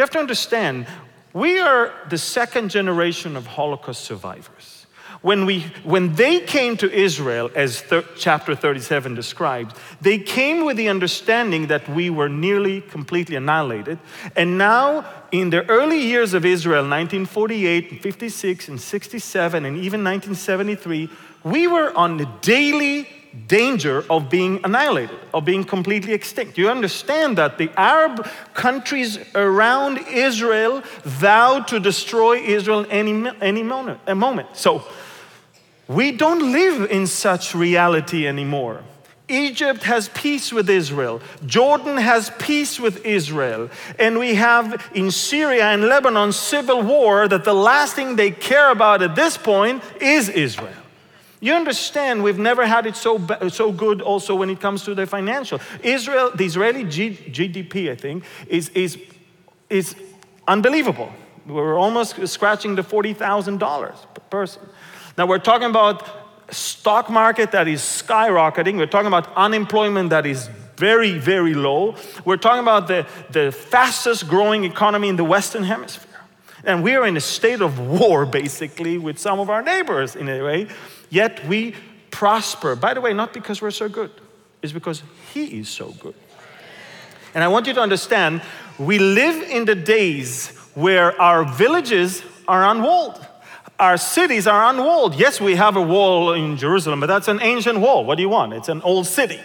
You 0.00 0.02
have 0.02 0.10
to 0.12 0.18
understand, 0.18 0.86
we 1.34 1.58
are 1.58 1.92
the 2.08 2.16
second 2.16 2.70
generation 2.70 3.36
of 3.36 3.46
Holocaust 3.46 4.02
survivors. 4.02 4.86
When, 5.20 5.44
we, 5.44 5.60
when 5.84 6.14
they 6.14 6.40
came 6.40 6.78
to 6.78 6.90
Israel, 6.90 7.50
as 7.54 7.82
thir- 7.82 8.06
chapter 8.16 8.54
37 8.54 9.14
describes, 9.14 9.74
they 10.00 10.16
came 10.16 10.64
with 10.64 10.78
the 10.78 10.88
understanding 10.88 11.66
that 11.66 11.86
we 11.86 12.08
were 12.08 12.30
nearly 12.30 12.80
completely 12.80 13.36
annihilated. 13.36 13.98
And 14.36 14.56
now, 14.56 15.04
in 15.32 15.50
the 15.50 15.68
early 15.68 16.00
years 16.00 16.32
of 16.32 16.46
Israel, 16.46 16.84
1948, 16.84 17.90
and 17.90 18.00
56, 18.00 18.68
and 18.68 18.80
67, 18.80 19.64
and 19.66 19.76
even 19.76 20.02
1973, 20.02 21.10
we 21.44 21.66
were 21.66 21.94
on 21.94 22.16
the 22.16 22.26
daily 22.40 23.06
danger 23.46 24.04
of 24.10 24.28
being 24.28 24.60
annihilated, 24.64 25.18
of 25.32 25.44
being 25.44 25.64
completely 25.64 26.12
extinct. 26.12 26.58
You 26.58 26.68
understand 26.68 27.38
that 27.38 27.58
the 27.58 27.70
Arab 27.76 28.28
countries 28.54 29.18
around 29.34 29.98
Israel 30.08 30.82
vowed 31.04 31.68
to 31.68 31.80
destroy 31.80 32.38
Israel 32.38 32.86
any, 32.90 33.30
any 33.40 33.62
moment, 33.62 34.00
a 34.06 34.14
moment. 34.14 34.48
So 34.54 34.84
we 35.86 36.12
don't 36.12 36.52
live 36.52 36.90
in 36.90 37.06
such 37.06 37.54
reality 37.54 38.26
anymore. 38.26 38.82
Egypt 39.28 39.84
has 39.84 40.08
peace 40.08 40.52
with 40.52 40.68
Israel. 40.68 41.20
Jordan 41.46 41.96
has 41.96 42.30
peace 42.38 42.80
with 42.80 43.06
Israel. 43.06 43.70
And 43.98 44.18
we 44.18 44.34
have 44.34 44.90
in 44.94 45.10
Syria 45.10 45.66
and 45.66 45.84
Lebanon 45.84 46.32
civil 46.32 46.82
war 46.82 47.28
that 47.28 47.44
the 47.44 47.54
last 47.54 47.94
thing 47.94 48.16
they 48.16 48.32
care 48.32 48.70
about 48.72 49.02
at 49.02 49.14
this 49.14 49.36
point 49.36 49.82
is 50.00 50.28
Israel. 50.28 50.79
You 51.40 51.54
understand, 51.54 52.22
we've 52.22 52.38
never 52.38 52.66
had 52.66 52.86
it 52.86 52.96
so, 52.96 53.18
so 53.48 53.72
good 53.72 54.02
also 54.02 54.34
when 54.34 54.50
it 54.50 54.60
comes 54.60 54.84
to 54.84 54.94
the 54.94 55.06
financial. 55.06 55.58
Israel, 55.82 56.30
the 56.34 56.44
Israeli 56.44 56.84
G, 56.84 57.12
GDP, 57.30 57.90
I 57.90 57.96
think, 57.96 58.24
is, 58.46 58.68
is, 58.70 58.98
is 59.70 59.94
unbelievable. 60.46 61.10
We're 61.46 61.78
almost 61.78 62.26
scratching 62.28 62.74
the 62.74 62.82
$40,000 62.82 64.14
per 64.14 64.20
person. 64.28 64.62
Now 65.16 65.26
we're 65.26 65.38
talking 65.38 65.70
about 65.70 66.06
stock 66.50 67.08
market 67.08 67.52
that 67.52 67.68
is 67.68 67.80
skyrocketing. 67.80 68.76
We're 68.76 68.86
talking 68.86 69.06
about 69.06 69.34
unemployment 69.34 70.10
that 70.10 70.26
is 70.26 70.48
very, 70.76 71.18
very 71.18 71.54
low. 71.54 71.94
We're 72.24 72.36
talking 72.36 72.62
about 72.62 72.86
the, 72.86 73.06
the 73.30 73.52
fastest 73.52 74.28
growing 74.28 74.64
economy 74.64 75.08
in 75.08 75.16
the 75.16 75.24
Western 75.24 75.64
Hemisphere. 75.64 76.06
And 76.64 76.82
we 76.82 76.94
are 76.94 77.06
in 77.06 77.16
a 77.16 77.20
state 77.20 77.62
of 77.62 77.78
war, 77.78 78.26
basically, 78.26 78.98
with 78.98 79.18
some 79.18 79.40
of 79.40 79.48
our 79.48 79.62
neighbors 79.62 80.14
in 80.16 80.28
a 80.28 80.42
way. 80.42 80.68
Yet 81.10 81.46
we 81.46 81.74
prosper. 82.10 82.76
By 82.76 82.94
the 82.94 83.00
way, 83.00 83.12
not 83.12 83.34
because 83.34 83.60
we're 83.60 83.70
so 83.70 83.88
good, 83.88 84.10
it's 84.62 84.72
because 84.72 85.02
He 85.34 85.60
is 85.60 85.68
so 85.68 85.90
good. 86.00 86.14
And 87.34 87.44
I 87.44 87.48
want 87.48 87.66
you 87.66 87.74
to 87.74 87.80
understand 87.80 88.42
we 88.78 88.98
live 88.98 89.42
in 89.50 89.66
the 89.66 89.74
days 89.74 90.56
where 90.74 91.20
our 91.20 91.44
villages 91.44 92.22
are 92.48 92.64
unwalled. 92.64 93.24
Our 93.78 93.96
cities 93.96 94.46
are 94.46 94.70
unwalled. 94.70 95.14
Yes, 95.14 95.40
we 95.40 95.54
have 95.56 95.76
a 95.76 95.82
wall 95.82 96.32
in 96.32 96.56
Jerusalem, 96.56 97.00
but 97.00 97.06
that's 97.06 97.28
an 97.28 97.40
ancient 97.40 97.78
wall. 97.78 98.04
What 98.04 98.16
do 98.16 98.22
you 98.22 98.28
want? 98.28 98.52
It's 98.52 98.68
an 98.68 98.82
old 98.82 99.06
city. 99.06 99.40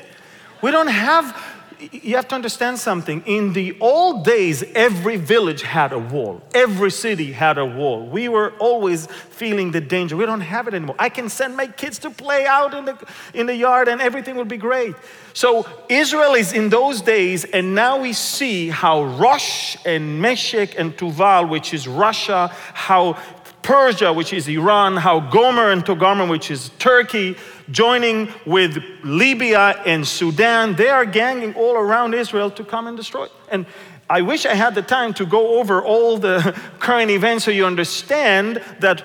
We 0.62 0.72
don't 0.72 0.88
have 0.88 1.36
you 1.80 2.16
have 2.16 2.28
to 2.30 2.36
understand 2.36 2.80
something. 2.80 3.24
In 3.26 3.54
the 3.54 3.78
old 3.80 4.26
days, 4.26 4.64
every 4.74 5.18
village 5.18 5.62
had 5.62 5.92
a 5.92 6.00
wall, 6.00 6.42
every 6.54 6.92
city 6.92 7.32
had 7.32 7.58
a 7.58 7.66
wall. 7.66 8.06
We 8.06 8.30
were 8.30 8.54
always 8.60 9.08
feeling 9.08 9.72
the 9.72 9.82
danger. 9.82 10.16
We 10.16 10.26
don't 10.26 10.42
have 10.42 10.68
it 10.68 10.74
anymore. 10.74 10.96
I 11.00 11.10
can 11.10 11.30
send 11.30 11.58
my 11.58 11.68
kids 11.68 12.00
to 12.00 12.10
play 12.10 12.46
out 12.46 12.74
in 12.74 12.86
the, 12.86 12.98
in 13.34 13.46
the 13.46 13.56
yard 13.56 13.88
and 13.88 14.02
everything 14.02 14.36
will 14.36 14.46
be 14.46 14.58
great. 14.58 14.96
So, 15.34 15.68
Israel 15.90 16.34
is 16.34 16.54
in 16.54 16.70
those 16.70 17.02
days, 17.02 17.44
and 17.44 17.76
now 17.76 18.00
we 18.00 18.14
see 18.14 18.70
how 18.70 19.04
Rosh 19.04 19.76
and 19.86 20.22
Meshech 20.22 20.80
and 20.80 20.96
Tuval, 20.96 21.50
which 21.50 21.74
is 21.74 21.90
Russia, 21.90 22.48
how 22.74 23.18
Persia, 23.66 24.14
which 24.14 24.32
is 24.32 24.48
Iran, 24.48 24.96
how 24.96 25.20
Gomer 25.20 25.72
and 25.72 25.84
Togarmah, 25.84 26.30
which 26.30 26.52
is 26.52 26.70
Turkey, 26.78 27.36
joining 27.72 28.30
with 28.46 28.78
Libya 29.04 29.82
and 29.88 30.06
Sudan. 30.06 30.76
They 30.76 30.90
are 30.90 31.04
ganging 31.04 31.56
all 31.56 31.74
around 31.74 32.14
Israel 32.14 32.52
to 32.52 32.64
come 32.64 32.86
and 32.86 32.96
destroy. 32.96 33.28
And 33.50 33.66
I 34.08 34.22
wish 34.22 34.46
I 34.46 34.54
had 34.54 34.76
the 34.76 34.84
time 34.84 35.16
to 35.16 35.26
go 35.26 35.58
over 35.58 35.84
all 35.84 36.20
the 36.20 36.56
current 36.80 37.10
events 37.10 37.46
so 37.46 37.50
you 37.50 37.66
understand 37.66 38.62
that 38.82 39.04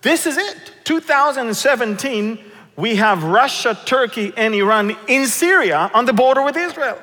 this 0.00 0.24
is 0.26 0.38
it. 0.38 0.72
2017, 0.84 2.38
we 2.76 2.96
have 2.96 3.22
Russia, 3.22 3.78
Turkey, 3.84 4.32
and 4.34 4.54
Iran 4.54 4.96
in 5.08 5.26
Syria 5.26 5.90
on 5.92 6.06
the 6.06 6.14
border 6.14 6.42
with 6.42 6.56
Israel. 6.56 6.98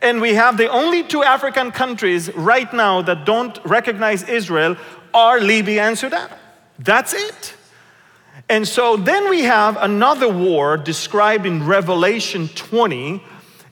And 0.00 0.22
we 0.22 0.32
have 0.32 0.56
the 0.56 0.70
only 0.70 1.02
two 1.02 1.22
African 1.22 1.72
countries 1.72 2.34
right 2.34 2.72
now 2.72 3.02
that 3.02 3.26
don't 3.26 3.58
recognize 3.66 4.22
Israel 4.22 4.78
are 5.14 5.40
Libya 5.40 5.84
and 5.84 5.96
Sudan. 5.96 6.28
That's 6.78 7.14
it. 7.14 7.54
And 8.48 8.68
so 8.68 8.96
then 8.96 9.30
we 9.30 9.42
have 9.42 9.78
another 9.80 10.28
war 10.28 10.76
described 10.76 11.46
in 11.46 11.64
Revelation 11.64 12.48
20 12.48 13.22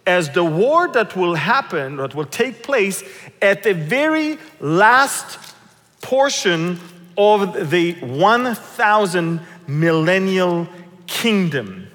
as 0.07 0.31
the 0.31 0.45
war 0.45 0.89
that 0.89 1.17
will 1.17 1.35
happen, 1.35 1.97
that 1.97 2.15
will 2.15 2.25
take 2.27 2.63
place 2.63 3.05
at 3.41 3.63
the 3.63 3.75
very 3.75 4.39
last 4.61 5.55
portion 6.01 6.81
of 7.17 7.71
the 7.71 7.93
1,000 7.95 9.41
millennial 9.67 10.69
kingdom. 11.07 11.89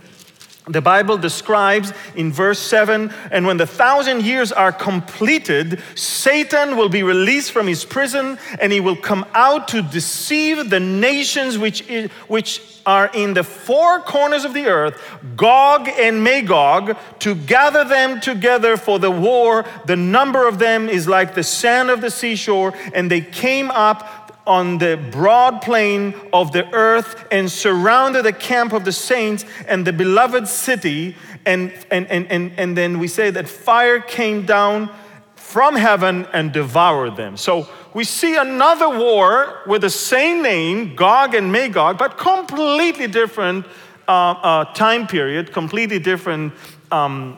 The 0.67 0.81
Bible 0.81 1.17
describes 1.17 1.93
in 2.15 2.31
verse 2.31 2.59
7 2.59 3.13
and 3.31 3.45
when 3.45 3.57
the 3.57 3.65
thousand 3.65 4.23
years 4.23 4.51
are 4.51 4.71
completed, 4.71 5.81
Satan 5.95 6.75
will 6.75 6.89
be 6.89 7.03
released 7.03 7.53
from 7.53 7.67
his 7.67 7.85
prison 7.85 8.37
and 8.59 8.73
he 8.73 8.81
will 8.81 8.97
come 8.97 9.25
out 9.33 9.69
to 9.69 9.81
deceive 9.81 10.69
the 10.69 10.79
nations 10.79 11.57
which, 11.57 11.87
is, 11.89 12.11
which 12.27 12.77
are 12.87 13.11
in 13.13 13.33
the 13.33 13.43
four 13.43 13.99
corners 13.99 14.45
of 14.45 14.53
the 14.53 14.65
earth, 14.65 14.99
Gog 15.35 15.89
and 15.89 16.23
Magog, 16.23 16.97
to 17.19 17.35
gather 17.35 17.83
them 17.83 18.21
together 18.21 18.77
for 18.77 18.97
the 18.97 19.11
war. 19.11 19.65
The 19.85 19.97
number 19.97 20.47
of 20.47 20.57
them 20.57 20.87
is 20.87 21.07
like 21.07 21.35
the 21.35 21.43
sand 21.43 21.89
of 21.89 21.99
the 21.99 22.09
seashore, 22.09 22.73
and 22.93 23.11
they 23.11 23.19
came 23.19 23.69
up 23.71 24.16
on 24.47 24.79
the 24.79 24.97
broad 25.11 25.61
plain 25.61 26.15
of 26.33 26.51
the 26.53 26.65
earth 26.73 27.27
and 27.31 27.51
surrounded 27.51 28.23
the 28.23 28.33
camp 28.33 28.73
of 28.73 28.85
the 28.85 28.91
saints 28.91 29.45
and 29.67 29.85
the 29.85 29.93
beloved 29.93 30.47
city. 30.47 31.15
And, 31.45 31.71
and, 31.91 32.07
and, 32.07 32.31
and, 32.31 32.51
and 32.57 32.75
then 32.75 32.97
we 32.97 33.07
say 33.07 33.29
that 33.29 33.47
fire 33.47 33.99
came 33.99 34.45
down 34.45 34.89
from 35.35 35.75
heaven 35.75 36.25
and 36.33 36.51
devoured 36.51 37.15
them. 37.15 37.37
So 37.37 37.67
we 37.93 38.03
see 38.03 38.35
another 38.35 38.89
war 38.89 39.61
with 39.65 39.81
the 39.81 39.89
same 39.89 40.41
name, 40.41 40.95
Gog 40.95 41.35
and 41.35 41.51
Magog, 41.51 41.97
but 41.97 42.17
completely 42.17 43.07
different 43.07 43.65
uh, 44.07 44.11
uh, 44.11 44.73
time 44.73 45.07
period, 45.07 45.51
completely 45.51 45.99
different 45.99 46.53
um, 46.91 47.37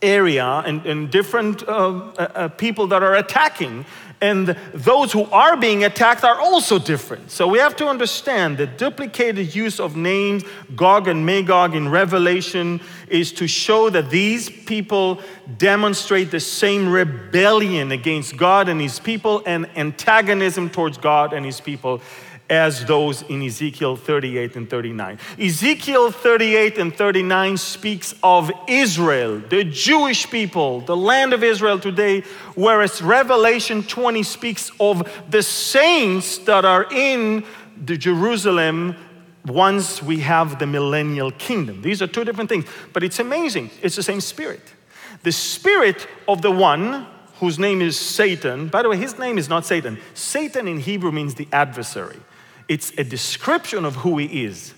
area, 0.00 0.62
and, 0.66 0.84
and 0.84 1.10
different 1.10 1.62
uh, 1.68 1.68
uh, 1.68 2.28
uh, 2.34 2.48
people 2.48 2.86
that 2.88 3.02
are 3.02 3.14
attacking. 3.16 3.84
And 4.22 4.56
those 4.72 5.10
who 5.10 5.24
are 5.24 5.56
being 5.56 5.82
attacked 5.82 6.22
are 6.22 6.40
also 6.40 6.78
different. 6.78 7.32
So 7.32 7.48
we 7.48 7.58
have 7.58 7.74
to 7.76 7.88
understand 7.88 8.56
the 8.56 8.68
duplicated 8.68 9.52
use 9.52 9.80
of 9.80 9.96
names, 9.96 10.44
Gog 10.76 11.08
and 11.08 11.26
Magog 11.26 11.74
in 11.74 11.88
Revelation, 11.88 12.80
is 13.08 13.32
to 13.32 13.48
show 13.48 13.90
that 13.90 14.10
these 14.10 14.48
people 14.48 15.20
demonstrate 15.58 16.30
the 16.30 16.38
same 16.38 16.88
rebellion 16.88 17.90
against 17.90 18.36
God 18.36 18.68
and 18.68 18.80
his 18.80 19.00
people 19.00 19.42
and 19.44 19.68
antagonism 19.76 20.70
towards 20.70 20.98
God 20.98 21.32
and 21.32 21.44
his 21.44 21.60
people 21.60 22.00
as 22.52 22.84
those 22.84 23.22
in 23.22 23.42
Ezekiel 23.42 23.96
38 23.96 24.56
and 24.56 24.68
39. 24.68 25.18
Ezekiel 25.38 26.10
38 26.10 26.76
and 26.76 26.94
39 26.94 27.56
speaks 27.56 28.14
of 28.22 28.52
Israel, 28.68 29.40
the 29.48 29.64
Jewish 29.64 30.30
people, 30.30 30.82
the 30.82 30.94
land 30.94 31.32
of 31.32 31.42
Israel 31.42 31.78
today, 31.78 32.20
whereas 32.54 33.00
Revelation 33.00 33.82
20 33.82 34.22
speaks 34.22 34.70
of 34.78 35.10
the 35.30 35.42
saints 35.42 36.36
that 36.38 36.66
are 36.66 36.86
in 36.92 37.42
the 37.82 37.96
Jerusalem 37.96 38.96
once 39.46 40.02
we 40.02 40.20
have 40.20 40.58
the 40.58 40.66
millennial 40.66 41.30
kingdom. 41.30 41.80
These 41.80 42.02
are 42.02 42.06
two 42.06 42.22
different 42.22 42.50
things, 42.50 42.66
but 42.92 43.02
it's 43.02 43.18
amazing. 43.18 43.70
It's 43.80 43.96
the 43.96 44.02
same 44.02 44.20
spirit. 44.20 44.74
The 45.22 45.32
spirit 45.32 46.06
of 46.28 46.42
the 46.42 46.50
one 46.50 47.06
whose 47.36 47.58
name 47.58 47.80
is 47.80 47.98
Satan, 47.98 48.68
by 48.68 48.82
the 48.82 48.90
way, 48.90 48.98
his 48.98 49.18
name 49.18 49.38
is 49.38 49.48
not 49.48 49.64
Satan. 49.64 49.98
Satan 50.12 50.68
in 50.68 50.80
Hebrew 50.80 51.12
means 51.12 51.34
the 51.34 51.48
adversary. 51.50 52.20
It's 52.72 52.90
a 52.96 53.04
description 53.04 53.84
of 53.84 53.96
who 53.96 54.16
he 54.16 54.46
is. 54.46 54.72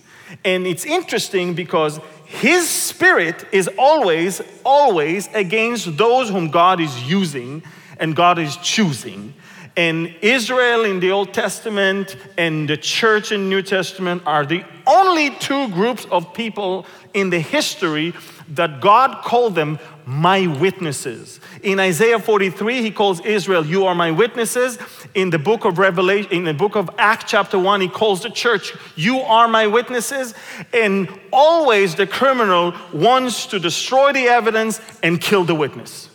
And 0.45 0.67
it's 0.67 0.85
interesting 0.85 1.55
because 1.55 2.01
his 2.25 2.69
spirit 2.69 3.47
is 3.53 3.71
always, 3.79 4.43
always 4.65 5.29
against 5.33 5.97
those 5.97 6.29
whom 6.29 6.51
God 6.51 6.81
is 6.81 7.09
using 7.09 7.63
and 8.01 8.17
God 8.17 8.41
is 8.41 8.57
choosing. 8.57 9.33
And 9.77 10.13
Israel 10.23 10.85
in 10.85 10.99
the 10.99 11.13
Old 11.13 11.33
Testament 11.33 12.17
and 12.37 12.69
the 12.69 12.77
church 12.77 13.31
in 13.31 13.49
New 13.49 13.63
Testament 13.63 14.23
are 14.27 14.45
the 14.45 14.65
only 14.89 15.31
two 15.31 15.69
groups 15.69 16.05
of 16.11 16.35
people 16.35 16.87
in 17.13 17.31
the 17.31 17.39
history 17.39 18.13
that 18.49 18.81
God 18.81 19.25
called 19.25 19.55
them 19.55 19.79
my 20.07 20.47
witnesses. 20.47 21.41
In 21.63 21.81
Isaiah 21.81 22.19
43, 22.19 22.83
he 22.83 22.91
calls 22.91 23.21
Israel, 23.21 23.65
You 23.65 23.87
are 23.87 23.95
my 23.95 24.11
witnesses. 24.11 24.79
In 25.15 25.31
the 25.31 25.39
book 25.39 25.65
of 25.65 25.79
Revelation, 25.79 26.31
in 26.31 26.45
the 26.45 26.55
book 26.55 26.77
of 26.77 26.91
Acts, 26.99 27.25
chapter 27.29 27.59
1, 27.59 27.81
he 27.81 27.89
calls 27.89 28.23
the 28.23 28.31
church, 28.31 28.75
You 28.97 29.21
are 29.21 29.49
my 29.49 29.67
witnesses. 29.67 30.35
And 30.73 31.09
always 31.33 31.95
the 31.95 32.07
criminal 32.07 32.75
wants 32.93 33.47
to 33.47 33.59
destroy 33.59 34.13
the 34.13 34.27
evidence 34.27 34.81
and 35.03 35.21
kill 35.21 35.45
the 35.45 35.55
witness. 35.55 36.11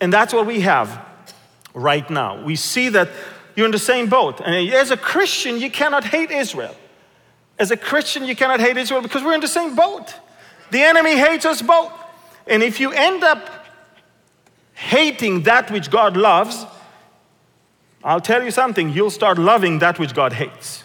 And 0.00 0.12
that's 0.12 0.32
what 0.32 0.46
we 0.46 0.60
have 0.60 1.04
right 1.74 2.08
now. 2.10 2.42
We 2.42 2.56
see 2.56 2.88
that 2.90 3.08
you're 3.56 3.66
in 3.66 3.72
the 3.72 3.78
same 3.78 4.08
boat. 4.08 4.40
And 4.40 4.54
as 4.70 4.90
a 4.90 4.96
Christian, 4.96 5.58
you 5.58 5.70
cannot 5.70 6.04
hate 6.04 6.30
Israel. 6.30 6.76
As 7.58 7.70
a 7.70 7.76
Christian, 7.76 8.24
you 8.24 8.36
cannot 8.36 8.60
hate 8.60 8.76
Israel 8.76 9.02
because 9.02 9.24
we're 9.24 9.34
in 9.34 9.40
the 9.40 9.48
same 9.48 9.74
boat. 9.74 10.14
The 10.70 10.82
enemy 10.82 11.16
hates 11.16 11.44
us 11.44 11.62
both. 11.62 11.92
And 12.46 12.62
if 12.62 12.80
you 12.80 12.92
end 12.92 13.22
up 13.22 13.66
hating 14.74 15.42
that 15.42 15.70
which 15.70 15.90
God 15.90 16.16
loves, 16.16 16.64
I'll 18.02 18.20
tell 18.20 18.42
you 18.42 18.50
something, 18.50 18.90
you'll 18.90 19.10
start 19.10 19.38
loving 19.38 19.80
that 19.80 19.98
which 19.98 20.14
God 20.14 20.32
hates. 20.32 20.84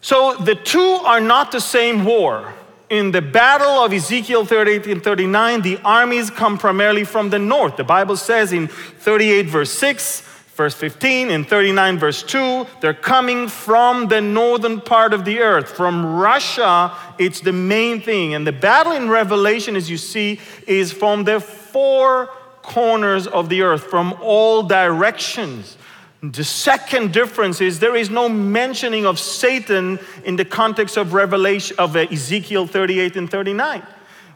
So 0.00 0.34
the 0.34 0.56
two 0.56 0.80
are 0.80 1.20
not 1.20 1.52
the 1.52 1.60
same 1.60 2.04
war. 2.04 2.54
In 2.90 3.12
the 3.12 3.22
battle 3.22 3.84
of 3.84 3.92
Ezekiel 3.92 4.44
38 4.44 4.86
and 4.88 5.02
39, 5.02 5.62
the 5.62 5.78
armies 5.84 6.28
come 6.28 6.58
primarily 6.58 7.04
from 7.04 7.30
the 7.30 7.38
north. 7.38 7.76
The 7.76 7.84
Bible 7.84 8.16
says 8.16 8.52
in 8.52 8.68
38, 8.68 9.46
verse 9.46 9.70
6, 9.72 10.28
Verse 10.54 10.74
15 10.74 11.30
and 11.30 11.48
39, 11.48 11.98
verse 11.98 12.22
2, 12.22 12.66
they're 12.82 12.92
coming 12.92 13.48
from 13.48 14.08
the 14.08 14.20
northern 14.20 14.82
part 14.82 15.14
of 15.14 15.24
the 15.24 15.40
earth. 15.40 15.70
From 15.70 16.16
Russia, 16.16 16.94
it's 17.18 17.40
the 17.40 17.52
main 17.52 18.02
thing. 18.02 18.34
And 18.34 18.46
the 18.46 18.52
battle 18.52 18.92
in 18.92 19.08
Revelation, 19.08 19.76
as 19.76 19.88
you 19.88 19.96
see, 19.96 20.40
is 20.66 20.92
from 20.92 21.24
the 21.24 21.40
four 21.40 22.26
corners 22.60 23.26
of 23.26 23.48
the 23.48 23.62
earth, 23.62 23.84
from 23.84 24.14
all 24.20 24.62
directions. 24.62 25.78
The 26.22 26.44
second 26.44 27.12
difference 27.12 27.62
is 27.62 27.80
there 27.80 27.96
is 27.96 28.10
no 28.10 28.28
mentioning 28.28 29.06
of 29.06 29.18
Satan 29.18 29.98
in 30.24 30.36
the 30.36 30.44
context 30.44 30.98
of 30.98 31.14
Revelation 31.14 31.76
of 31.78 31.96
uh, 31.96 32.00
Ezekiel 32.00 32.66
38 32.66 33.16
and 33.16 33.30
39. 33.30 33.82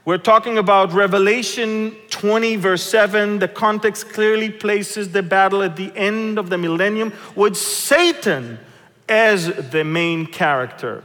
We're 0.07 0.19
talking 0.19 0.57
about 0.57 0.93
Revelation 0.93 1.97
20, 2.11 2.55
verse 2.55 2.85
7. 2.85 3.41
The 3.41 3.49
context 3.49 4.09
clearly 4.11 4.51
places 4.51 5.11
the 5.11 5.21
battle 5.21 5.65
at 5.65 5.75
the 5.75 5.91
end 5.97 6.39
of 6.39 6.49
the 6.49 6.57
millennium 6.57 7.13
with 7.35 7.57
Satan 7.57 8.61
as 9.09 9.47
the 9.73 9.83
main 9.83 10.27
character. 10.27 11.03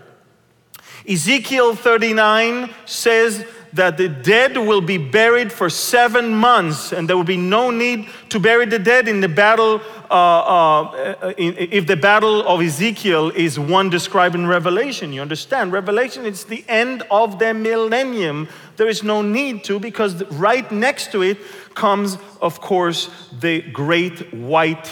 Ezekiel 1.09 1.75
39 1.75 2.69
says 2.85 3.43
that 3.73 3.97
the 3.97 4.09
dead 4.09 4.57
will 4.57 4.81
be 4.81 4.97
buried 4.97 5.51
for 5.51 5.69
seven 5.69 6.33
months, 6.33 6.91
and 6.91 7.07
there 7.07 7.15
will 7.15 7.23
be 7.23 7.37
no 7.37 7.71
need 7.71 8.09
to 8.29 8.39
bury 8.39 8.65
the 8.65 8.79
dead 8.79 9.07
in 9.07 9.21
the 9.21 9.29
battle. 9.29 9.81
Uh, 10.09 10.13
uh, 10.13 11.33
in, 11.37 11.55
if 11.57 11.87
the 11.87 11.95
battle 11.95 12.45
of 12.47 12.61
Ezekiel 12.61 13.29
is 13.29 13.57
one 13.57 13.89
described 13.89 14.35
in 14.35 14.45
Revelation, 14.45 15.13
you 15.13 15.21
understand? 15.21 15.71
Revelation 15.71 16.25
is 16.25 16.43
the 16.45 16.65
end 16.67 17.03
of 17.09 17.39
the 17.39 17.53
millennium. 17.53 18.49
There 18.75 18.89
is 18.89 19.03
no 19.03 19.21
need 19.21 19.63
to, 19.65 19.79
because 19.79 20.23
right 20.31 20.69
next 20.71 21.11
to 21.13 21.21
it 21.21 21.37
comes, 21.73 22.17
of 22.41 22.59
course, 22.59 23.09
the 23.39 23.61
great 23.61 24.33
white 24.33 24.89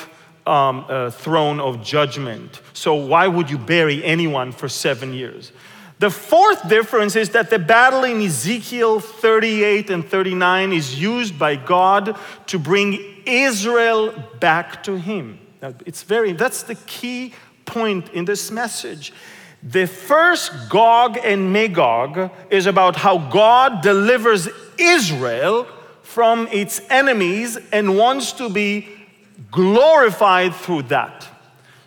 um, 0.48 0.86
uh, 0.88 1.12
throne 1.12 1.60
of 1.60 1.84
judgment. 1.84 2.62
So, 2.74 2.96
why 2.96 3.28
would 3.28 3.50
you 3.50 3.58
bury 3.58 4.04
anyone 4.04 4.52
for 4.52 4.70
seven 4.70 5.14
years? 5.14 5.52
The 6.00 6.10
fourth 6.10 6.70
difference 6.70 7.18
is 7.18 7.32
that 7.32 7.50
the 7.50 7.60
battle 7.60 8.06
in 8.06 8.22
Ezekiel 8.22 9.02
38 9.02 9.90
and 9.90 10.08
39 10.08 10.72
is 10.72 11.00
used 11.00 11.38
by 11.38 11.58
God 11.58 12.18
to 12.48 12.58
bring 12.58 13.22
Israel 13.26 14.14
back 14.40 14.82
to 14.84 14.98
Him. 14.98 15.40
Now, 15.62 15.74
it's 15.86 16.04
very, 16.04 16.32
that's 16.32 16.64
the 16.64 16.76
key 16.76 17.34
point 17.66 18.10
in 18.14 18.24
this 18.24 18.50
message. 18.50 19.12
The 19.62 19.88
first 19.88 20.70
Gog 20.70 21.18
and 21.22 21.52
Magog 21.52 22.32
is 22.50 22.66
about 22.66 22.96
how 22.96 23.18
God 23.18 23.82
delivers 23.82 24.48
Israel 24.78 25.68
from 26.02 26.48
its 26.48 26.80
enemies 26.90 27.58
and 27.74 27.98
wants 27.98 28.32
to 28.34 28.50
be 28.50 28.88
glorified 29.52 30.56
through 30.56 30.84
that. 30.84 31.28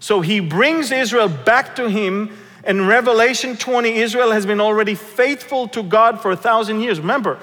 So 0.00 0.20
he 0.20 0.40
brings 0.40 0.92
Israel 0.92 1.28
back 1.28 1.74
to 1.76 1.88
him 1.88 2.36
in 2.64 2.86
Revelation 2.86 3.56
20, 3.56 3.90
Israel 3.96 4.32
has 4.32 4.46
been 4.46 4.60
already 4.60 4.94
faithful 4.94 5.68
to 5.68 5.82
God 5.82 6.20
for 6.20 6.30
a 6.30 6.36
thousand 6.36 6.80
years. 6.80 7.00
Remember, 7.00 7.38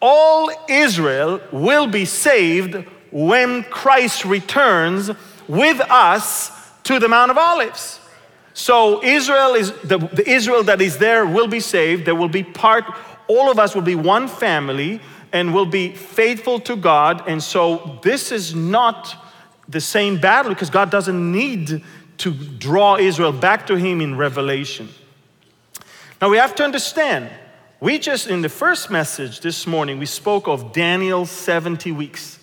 all 0.00 0.50
Israel 0.68 1.40
will 1.52 1.86
be 1.86 2.04
saved 2.04 2.84
when 3.10 3.64
Christ 3.64 4.24
returns 4.24 5.10
with 5.48 5.80
us 5.80 6.52
to 6.84 6.98
the 6.98 7.08
Mount 7.08 7.30
of 7.30 7.38
Olives. 7.38 8.00
So 8.54 9.02
Israel 9.02 9.54
is 9.54 9.72
the, 9.82 9.98
the, 9.98 10.28
Israel 10.28 10.62
that 10.64 10.80
is 10.80 10.98
there 10.98 11.26
will 11.26 11.48
be 11.48 11.60
saved. 11.60 12.04
There 12.04 12.14
will 12.14 12.28
be 12.28 12.42
part, 12.42 12.84
all 13.26 13.50
of 13.50 13.58
us 13.58 13.74
will 13.74 13.82
be 13.82 13.94
one 13.94 14.28
family 14.28 15.00
and 15.32 15.54
will 15.54 15.66
be 15.66 15.92
faithful 15.92 16.60
to 16.60 16.76
God. 16.76 17.24
And 17.28 17.42
so 17.42 17.98
this 18.02 18.32
is 18.32 18.54
not 18.54 19.16
the 19.68 19.80
same 19.80 20.18
battle 20.18 20.52
because 20.52 20.70
God 20.70 20.90
doesn't 20.90 21.32
need 21.32 21.82
to 22.20 22.32
draw 22.32 22.96
Israel 22.96 23.32
back 23.32 23.66
to 23.66 23.76
Him 23.76 24.00
in 24.00 24.16
Revelation. 24.16 24.88
Now 26.20 26.28
we 26.28 26.36
have 26.36 26.54
to 26.56 26.64
understand, 26.64 27.30
we 27.80 27.98
just, 27.98 28.26
in 28.26 28.42
the 28.42 28.48
first 28.48 28.90
message 28.90 29.40
this 29.40 29.66
morning, 29.66 29.98
we 29.98 30.06
spoke 30.06 30.46
of 30.48 30.72
Daniel's 30.72 31.30
70 31.30 31.92
weeks. 31.92 32.38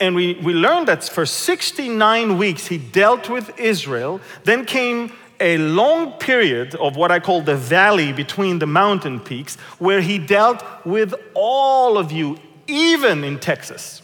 And 0.00 0.14
we, 0.14 0.34
we 0.34 0.52
learned 0.52 0.88
that 0.88 1.04
for 1.04 1.26
69 1.26 2.38
weeks 2.38 2.66
he 2.66 2.78
dealt 2.78 3.28
with 3.28 3.58
Israel. 3.58 4.20
Then 4.44 4.64
came 4.64 5.12
a 5.40 5.58
long 5.58 6.12
period 6.12 6.74
of 6.76 6.96
what 6.96 7.10
I 7.10 7.18
call 7.18 7.42
the 7.42 7.56
valley 7.56 8.12
between 8.12 8.60
the 8.60 8.66
mountain 8.66 9.18
peaks, 9.18 9.56
where 9.78 10.00
he 10.00 10.18
dealt 10.18 10.62
with 10.86 11.14
all 11.34 11.98
of 11.98 12.12
you, 12.12 12.38
even 12.68 13.24
in 13.24 13.40
Texas. 13.40 14.02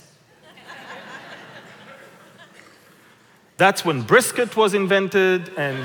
That's 3.59 3.85
when 3.85 4.03
brisket 4.03 4.57
was 4.57 4.73
invented 4.73 5.51
and 5.59 5.85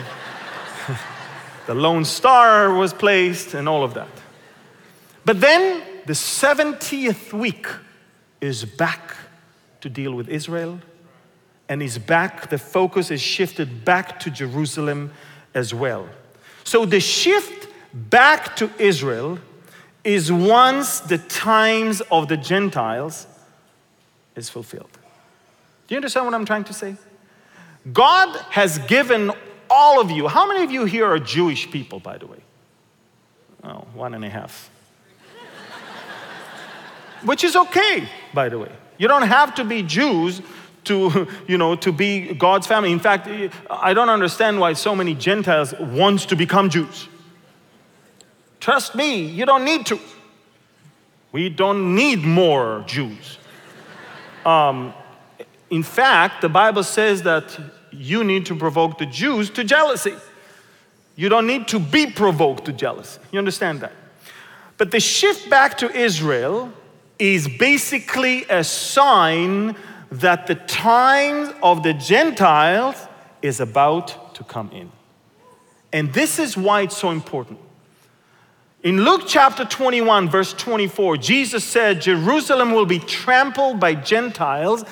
the 1.65 1.73
Lone 1.73 2.05
Star 2.05 2.71
was 2.71 2.93
placed 2.93 3.55
and 3.55 3.67
all 3.67 3.83
of 3.83 3.95
that. 3.95 4.07
But 5.25 5.41
then 5.41 5.81
the 6.05 6.13
70th 6.13 7.33
week 7.33 7.65
is 8.39 8.63
back 8.63 9.15
to 9.81 9.89
deal 9.89 10.13
with 10.13 10.29
Israel 10.29 10.79
and 11.67 11.81
is 11.81 11.97
back, 11.97 12.51
the 12.51 12.59
focus 12.59 13.09
is 13.09 13.21
shifted 13.21 13.83
back 13.83 14.19
to 14.19 14.29
Jerusalem 14.29 15.12
as 15.55 15.73
well. 15.73 16.07
So 16.63 16.86
the 16.86 16.99
shift 16.99 17.69
back 17.91 18.55
to 18.57 18.69
Israel 18.77 19.39
is 20.03 20.31
once 20.31 20.99
the 20.99 21.17
times 21.17 22.01
of 22.12 22.27
the 22.27 22.38
Gentiles 22.38 23.25
is 24.36 24.47
fulfilled. 24.47 24.91
Do 25.88 25.95
you 25.95 25.97
understand 25.97 26.27
what 26.27 26.36
I'm 26.36 26.45
trying 26.45 26.65
to 26.65 26.73
say? 26.73 26.97
God 27.91 28.29
has 28.49 28.77
given 28.79 29.31
all 29.69 29.99
of 29.99 30.11
you, 30.11 30.27
how 30.27 30.47
many 30.47 30.63
of 30.63 30.71
you 30.71 30.85
here 30.85 31.05
are 31.05 31.19
Jewish 31.19 31.69
people, 31.69 31.99
by 31.99 32.17
the 32.17 32.27
way? 32.27 32.37
Oh, 33.63 33.85
one 33.93 34.13
and 34.13 34.23
a 34.23 34.29
half. 34.29 34.69
Which 37.25 37.43
is 37.43 37.55
okay, 37.55 38.07
by 38.33 38.49
the 38.49 38.59
way. 38.59 38.71
You 38.97 39.07
don't 39.07 39.23
have 39.23 39.55
to 39.55 39.63
be 39.63 39.81
Jews 39.81 40.41
to, 40.85 41.27
you 41.47 41.57
know, 41.57 41.75
to 41.75 41.91
be 41.91 42.33
God's 42.33 42.67
family. 42.67 42.91
In 42.91 42.99
fact, 42.99 43.27
I 43.69 43.93
don't 43.93 44.09
understand 44.09 44.59
why 44.59 44.73
so 44.73 44.95
many 44.95 45.15
Gentiles 45.15 45.73
wants 45.79 46.25
to 46.27 46.35
become 46.35 46.69
Jews. 46.69 47.07
Trust 48.59 48.95
me, 48.95 49.25
you 49.25 49.45
don't 49.45 49.65
need 49.65 49.85
to. 49.87 49.99
We 51.33 51.49
don't 51.49 51.95
need 51.95 52.23
more 52.23 52.83
Jews. 52.87 53.39
Um, 54.45 54.93
in 55.73 55.81
fact, 55.81 56.41
the 56.41 56.49
Bible 56.49 56.83
says 56.83 57.23
that 57.23 57.59
you 57.91 58.23
need 58.23 58.45
to 58.45 58.55
provoke 58.55 58.99
the 58.99 59.07
Jews 59.07 59.49
to 59.49 59.63
jealousy. 59.63 60.13
You 61.15 61.29
don't 61.29 61.47
need 61.47 61.67
to 61.69 61.79
be 61.79 62.12
provoked 62.12 62.65
to 62.65 62.73
jealousy. 62.73 63.19
You 63.31 63.39
understand 63.39 63.81
that? 63.81 63.91
But 64.77 64.91
the 64.91 64.99
shift 64.99 65.49
back 65.49 65.79
to 65.79 65.91
Israel 65.91 66.71
is 67.17 67.47
basically 67.47 68.45
a 68.49 68.63
sign 68.63 69.75
that 70.12 70.45
the 70.45 70.55
time 70.55 71.55
of 71.63 71.81
the 71.81 71.93
Gentiles 71.93 72.95
is 73.41 73.59
about 73.59 74.36
to 74.36 74.43
come 74.43 74.69
in. 74.71 74.91
And 75.91 76.13
this 76.13 76.38
is 76.38 76.55
why 76.55 76.81
it's 76.81 76.97
so 76.97 77.09
important. 77.09 77.59
In 78.83 79.05
Luke 79.05 79.21
chapter 79.25 79.63
21, 79.63 80.27
verse 80.27 80.51
24, 80.51 81.15
Jesus 81.15 81.63
said, 81.63 82.01
Jerusalem 82.01 82.73
will 82.73 82.85
be 82.85 82.99
trampled 82.99 83.79
by 83.79 83.95
Gentiles 83.95 84.83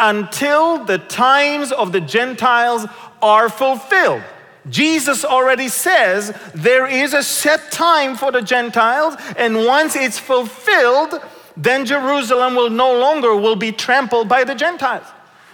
until 0.00 0.82
the 0.82 0.96
times 0.96 1.70
of 1.70 1.92
the 1.92 2.00
Gentiles 2.00 2.86
are 3.20 3.50
fulfilled. 3.50 4.22
Jesus 4.70 5.26
already 5.26 5.68
says 5.68 6.34
there 6.54 6.86
is 6.86 7.12
a 7.12 7.22
set 7.22 7.70
time 7.70 8.16
for 8.16 8.32
the 8.32 8.40
Gentiles, 8.40 9.14
and 9.36 9.66
once 9.66 9.94
it's 9.94 10.18
fulfilled, 10.18 11.20
then 11.54 11.84
Jerusalem 11.84 12.54
will 12.54 12.70
no 12.70 12.98
longer 12.98 13.36
will 13.36 13.56
be 13.56 13.72
trampled 13.72 14.26
by 14.26 14.44
the 14.44 14.54
Gentiles. 14.54 15.04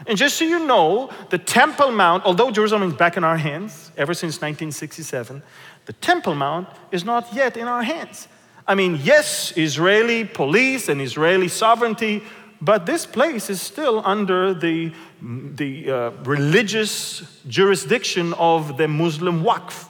And 0.07 0.17
just 0.17 0.37
so 0.37 0.45
you 0.45 0.65
know, 0.65 1.11
the 1.31 1.39
Temple 1.39 1.91
Mount, 1.91 2.25
although 2.25 2.53
Jerusalem 2.53 2.85
is 2.85 2.95
back 2.95 3.17
in 3.17 3.25
our 3.25 3.37
hands 3.37 3.91
ever 3.97 4.15
since 4.15 4.37
1967, 4.37 5.43
the 5.91 5.95
Temple 5.95 6.37
Mount 6.37 6.69
is 6.93 7.05
not 7.05 7.35
yet 7.35 7.57
in 7.57 7.67
our 7.67 7.83
hands. 7.83 8.29
I 8.65 8.77
mean, 8.77 9.01
yes, 9.03 9.53
Israeli 9.57 10.25
police 10.25 10.89
and 10.89 11.01
Israeli 11.01 11.49
sovereignty, 11.49 12.23
but 12.61 12.87
this 12.87 13.07
place 13.07 13.51
is 13.51 13.61
still 13.61 14.01
under 14.05 14.55
the, 14.55 14.93
the 15.21 15.91
uh, 15.91 16.11
religious 16.23 17.41
jurisdiction 17.49 18.35
of 18.35 18.77
the 18.77 18.87
Muslim 18.87 19.43
Waqf, 19.43 19.89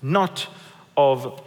not 0.00 0.46
of 0.96 1.42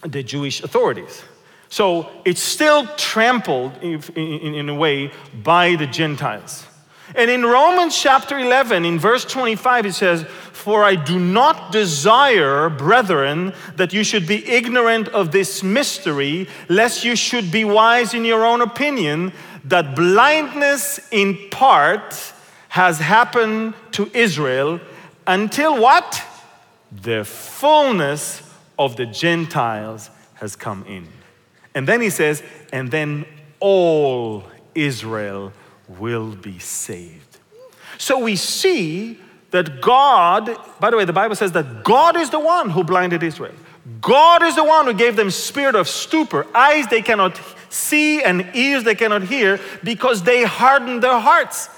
the 0.00 0.22
Jewish 0.22 0.62
authorities. 0.62 1.22
So 1.68 2.08
it's 2.24 2.40
still 2.40 2.86
trampled 2.96 3.76
in, 3.82 4.02
in, 4.16 4.54
in, 4.54 4.68
a 4.70 4.74
way 4.74 5.12
by 5.42 5.76
the 5.76 5.86
Gentiles. 5.86 6.66
And 7.14 7.30
in 7.30 7.44
Romans 7.44 7.96
chapter 8.00 8.38
11, 8.38 8.84
in 8.84 8.98
verse 8.98 9.24
25, 9.24 9.86
it 9.86 9.92
says, 9.92 10.24
For 10.24 10.84
I 10.84 10.94
do 10.94 11.18
not 11.18 11.70
desire, 11.70 12.70
brethren, 12.70 13.52
that 13.76 13.92
you 13.92 14.02
should 14.04 14.26
be 14.26 14.46
ignorant 14.48 15.08
of 15.08 15.30
this 15.30 15.62
mystery, 15.62 16.48
lest 16.68 17.04
you 17.04 17.14
should 17.14 17.52
be 17.52 17.64
wise 17.64 18.14
in 18.14 18.24
your 18.24 18.44
own 18.44 18.62
opinion, 18.62 19.32
that 19.64 19.94
blindness 19.94 21.00
in 21.10 21.50
part 21.50 22.32
has 22.68 22.98
happened 22.98 23.74
to 23.92 24.10
Israel 24.14 24.80
until 25.26 25.80
what? 25.80 26.22
The 26.90 27.24
fullness 27.24 28.42
of 28.78 28.96
the 28.96 29.06
Gentiles 29.06 30.10
has 30.34 30.56
come 30.56 30.84
in. 30.86 31.08
And 31.74 31.86
then 31.86 32.00
he 32.00 32.10
says, 32.10 32.42
and 32.72 32.90
then 32.90 33.26
all 33.60 34.44
Israel 34.74 35.52
will 35.88 36.34
be 36.34 36.58
saved. 36.58 37.38
So 37.98 38.18
we 38.18 38.36
see 38.36 39.18
that 39.50 39.80
God, 39.80 40.56
by 40.80 40.90
the 40.90 40.96
way, 40.96 41.04
the 41.04 41.12
Bible 41.12 41.36
says 41.36 41.52
that 41.52 41.84
God 41.84 42.16
is 42.16 42.30
the 42.30 42.40
one 42.40 42.70
who 42.70 42.82
blinded 42.82 43.22
Israel. 43.22 43.54
God 44.00 44.42
is 44.42 44.56
the 44.56 44.64
one 44.64 44.86
who 44.86 44.94
gave 44.94 45.14
them 45.14 45.30
spirit 45.30 45.74
of 45.74 45.88
stupor, 45.88 46.46
eyes 46.54 46.86
they 46.88 47.02
cannot 47.02 47.40
see 47.68 48.22
and 48.22 48.48
ears 48.54 48.84
they 48.84 48.94
cannot 48.94 49.22
hear 49.24 49.60
because 49.82 50.22
they 50.22 50.44
hardened 50.44 51.02
their 51.02 51.18
hearts. 51.18 51.68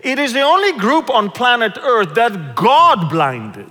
It 0.00 0.18
is 0.18 0.32
the 0.32 0.40
only 0.40 0.78
group 0.78 1.08
on 1.10 1.30
planet 1.30 1.78
Earth 1.80 2.14
that 2.14 2.56
God 2.56 3.08
blinded. 3.08 3.70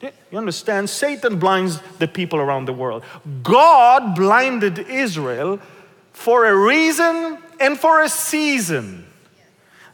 You 0.00 0.38
understand? 0.38 0.90
Satan 0.90 1.38
blinds 1.38 1.80
the 1.98 2.08
people 2.08 2.38
around 2.38 2.64
the 2.66 2.72
world. 2.72 3.04
God 3.42 4.14
blinded 4.14 4.78
Israel 4.78 5.60
for 6.12 6.46
a 6.46 6.56
reason 6.56 7.38
and 7.60 7.78
for 7.78 8.02
a 8.02 8.08
season. 8.08 9.06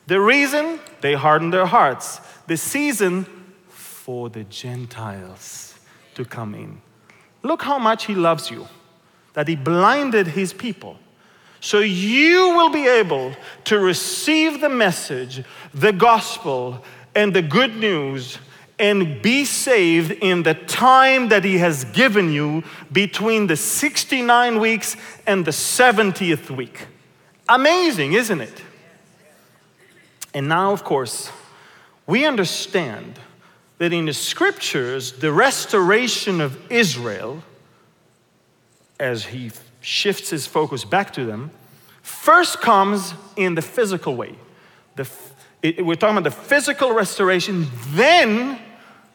The 0.08 0.18
reason, 0.18 0.80
they 1.02 1.12
hardened 1.12 1.52
their 1.52 1.66
hearts. 1.66 2.22
The 2.46 2.56
season, 2.56 3.26
for 3.68 4.30
the 4.30 4.44
Gentiles 4.44 5.78
to 6.14 6.24
come 6.24 6.54
in. 6.54 6.80
Look 7.42 7.60
how 7.60 7.78
much 7.78 8.06
He 8.06 8.14
loves 8.14 8.50
you, 8.50 8.68
that 9.34 9.48
He 9.48 9.54
blinded 9.54 10.28
His 10.28 10.54
people. 10.54 10.96
So 11.60 11.80
you 11.80 12.56
will 12.56 12.70
be 12.70 12.88
able 12.88 13.34
to 13.64 13.78
receive 13.78 14.62
the 14.62 14.70
message, 14.70 15.44
the 15.74 15.92
gospel, 15.92 16.82
and 17.14 17.36
the 17.36 17.42
good 17.42 17.76
news 17.76 18.38
and 18.78 19.20
be 19.20 19.44
saved 19.44 20.12
in 20.12 20.42
the 20.42 20.54
time 20.54 21.28
that 21.28 21.44
He 21.44 21.58
has 21.58 21.84
given 21.84 22.32
you 22.32 22.64
between 22.90 23.46
the 23.46 23.56
69 23.56 24.58
weeks 24.58 24.96
and 25.26 25.44
the 25.44 25.50
70th 25.50 26.48
week. 26.48 26.86
Amazing, 27.46 28.14
isn't 28.14 28.40
it? 28.40 28.62
And 30.34 30.48
now, 30.48 30.72
of 30.72 30.84
course, 30.84 31.30
we 32.06 32.24
understand 32.24 33.18
that 33.78 33.92
in 33.92 34.06
the 34.06 34.12
scriptures, 34.12 35.12
the 35.12 35.32
restoration 35.32 36.40
of 36.40 36.70
Israel, 36.70 37.42
as 38.98 39.26
he 39.26 39.50
shifts 39.80 40.30
his 40.30 40.46
focus 40.46 40.84
back 40.84 41.12
to 41.14 41.24
them, 41.24 41.50
first 42.02 42.60
comes 42.60 43.14
in 43.36 43.54
the 43.54 43.62
physical 43.62 44.16
way. 44.16 44.34
The, 44.96 45.08
it, 45.62 45.84
we're 45.84 45.94
talking 45.94 46.18
about 46.18 46.24
the 46.24 46.42
physical 46.42 46.92
restoration, 46.92 47.66
then 47.90 48.58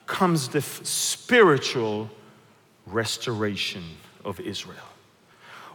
comes 0.05 0.47
the 0.49 0.61
spiritual 0.61 2.09
restoration 2.85 3.83
of 4.23 4.39
Israel. 4.39 4.77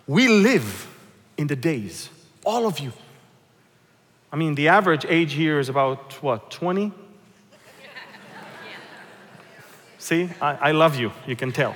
We 0.07 0.29
live 0.29 0.89
in 1.37 1.47
the 1.47 1.57
days, 1.57 2.09
all 2.45 2.67
of 2.67 2.79
you. 2.79 2.93
I 4.33 4.37
mean, 4.37 4.55
the 4.55 4.69
average 4.69 5.07
age 5.09 5.33
here 5.33 5.59
is 5.59 5.69
about 5.69 6.23
what, 6.23 6.51
20? 6.51 6.93
See, 9.99 10.31
I, 10.41 10.69
I 10.69 10.73
love 10.73 10.97
you, 10.97 11.13
you 11.27 11.37
can 11.37 11.53
tell. 11.53 11.75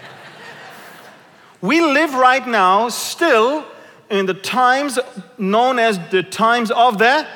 We 1.60 1.80
live 1.80 2.14
right 2.14 2.46
now 2.46 2.88
still 2.88 3.64
in 4.10 4.26
the 4.26 4.34
times 4.34 4.98
known 5.38 5.78
as 5.78 5.98
the 6.10 6.22
times 6.22 6.70
of 6.70 6.98
the 6.98 7.26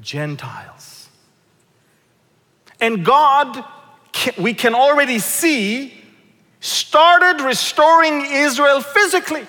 Gentiles. 0.00 1.08
And 2.80 3.04
God 3.04 3.64
we 4.38 4.54
can 4.54 4.74
already 4.74 5.18
see 5.18 5.92
started 6.60 7.42
restoring 7.42 8.24
Israel 8.24 8.80
physically. 8.80 9.46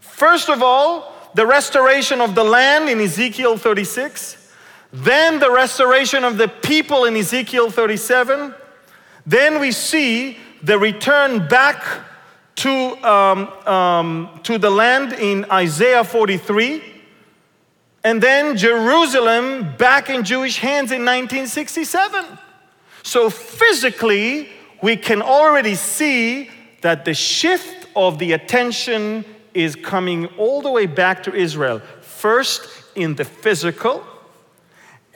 First 0.00 0.48
of 0.48 0.62
all, 0.62 1.12
the 1.38 1.46
restoration 1.46 2.20
of 2.20 2.34
the 2.34 2.42
land 2.42 2.88
in 2.88 2.98
Ezekiel 2.98 3.56
36, 3.56 4.50
then 4.92 5.38
the 5.38 5.48
restoration 5.48 6.24
of 6.24 6.36
the 6.36 6.48
people 6.48 7.04
in 7.04 7.14
Ezekiel 7.14 7.70
37. 7.70 8.52
Then 9.24 9.60
we 9.60 9.70
see 9.70 10.36
the 10.64 10.76
return 10.76 11.46
back 11.46 11.84
to, 12.56 12.72
um, 13.08 13.46
um, 13.68 14.40
to 14.42 14.58
the 14.58 14.68
land 14.68 15.12
in 15.12 15.44
Isaiah 15.44 16.02
43. 16.02 16.82
And 18.02 18.20
then 18.20 18.56
Jerusalem 18.56 19.76
back 19.76 20.10
in 20.10 20.24
Jewish 20.24 20.58
hands 20.58 20.90
in 20.90 21.04
1967. 21.04 22.26
So 23.04 23.30
physically, 23.30 24.48
we 24.82 24.96
can 24.96 25.22
already 25.22 25.76
see 25.76 26.50
that 26.80 27.04
the 27.04 27.14
shift 27.14 27.86
of 27.94 28.18
the 28.18 28.32
attention 28.32 29.24
is 29.58 29.74
coming 29.74 30.26
all 30.36 30.62
the 30.62 30.70
way 30.70 30.86
back 30.86 31.22
to 31.24 31.34
Israel. 31.34 31.80
First 32.00 32.68
in 32.94 33.14
the 33.14 33.24
physical, 33.24 34.04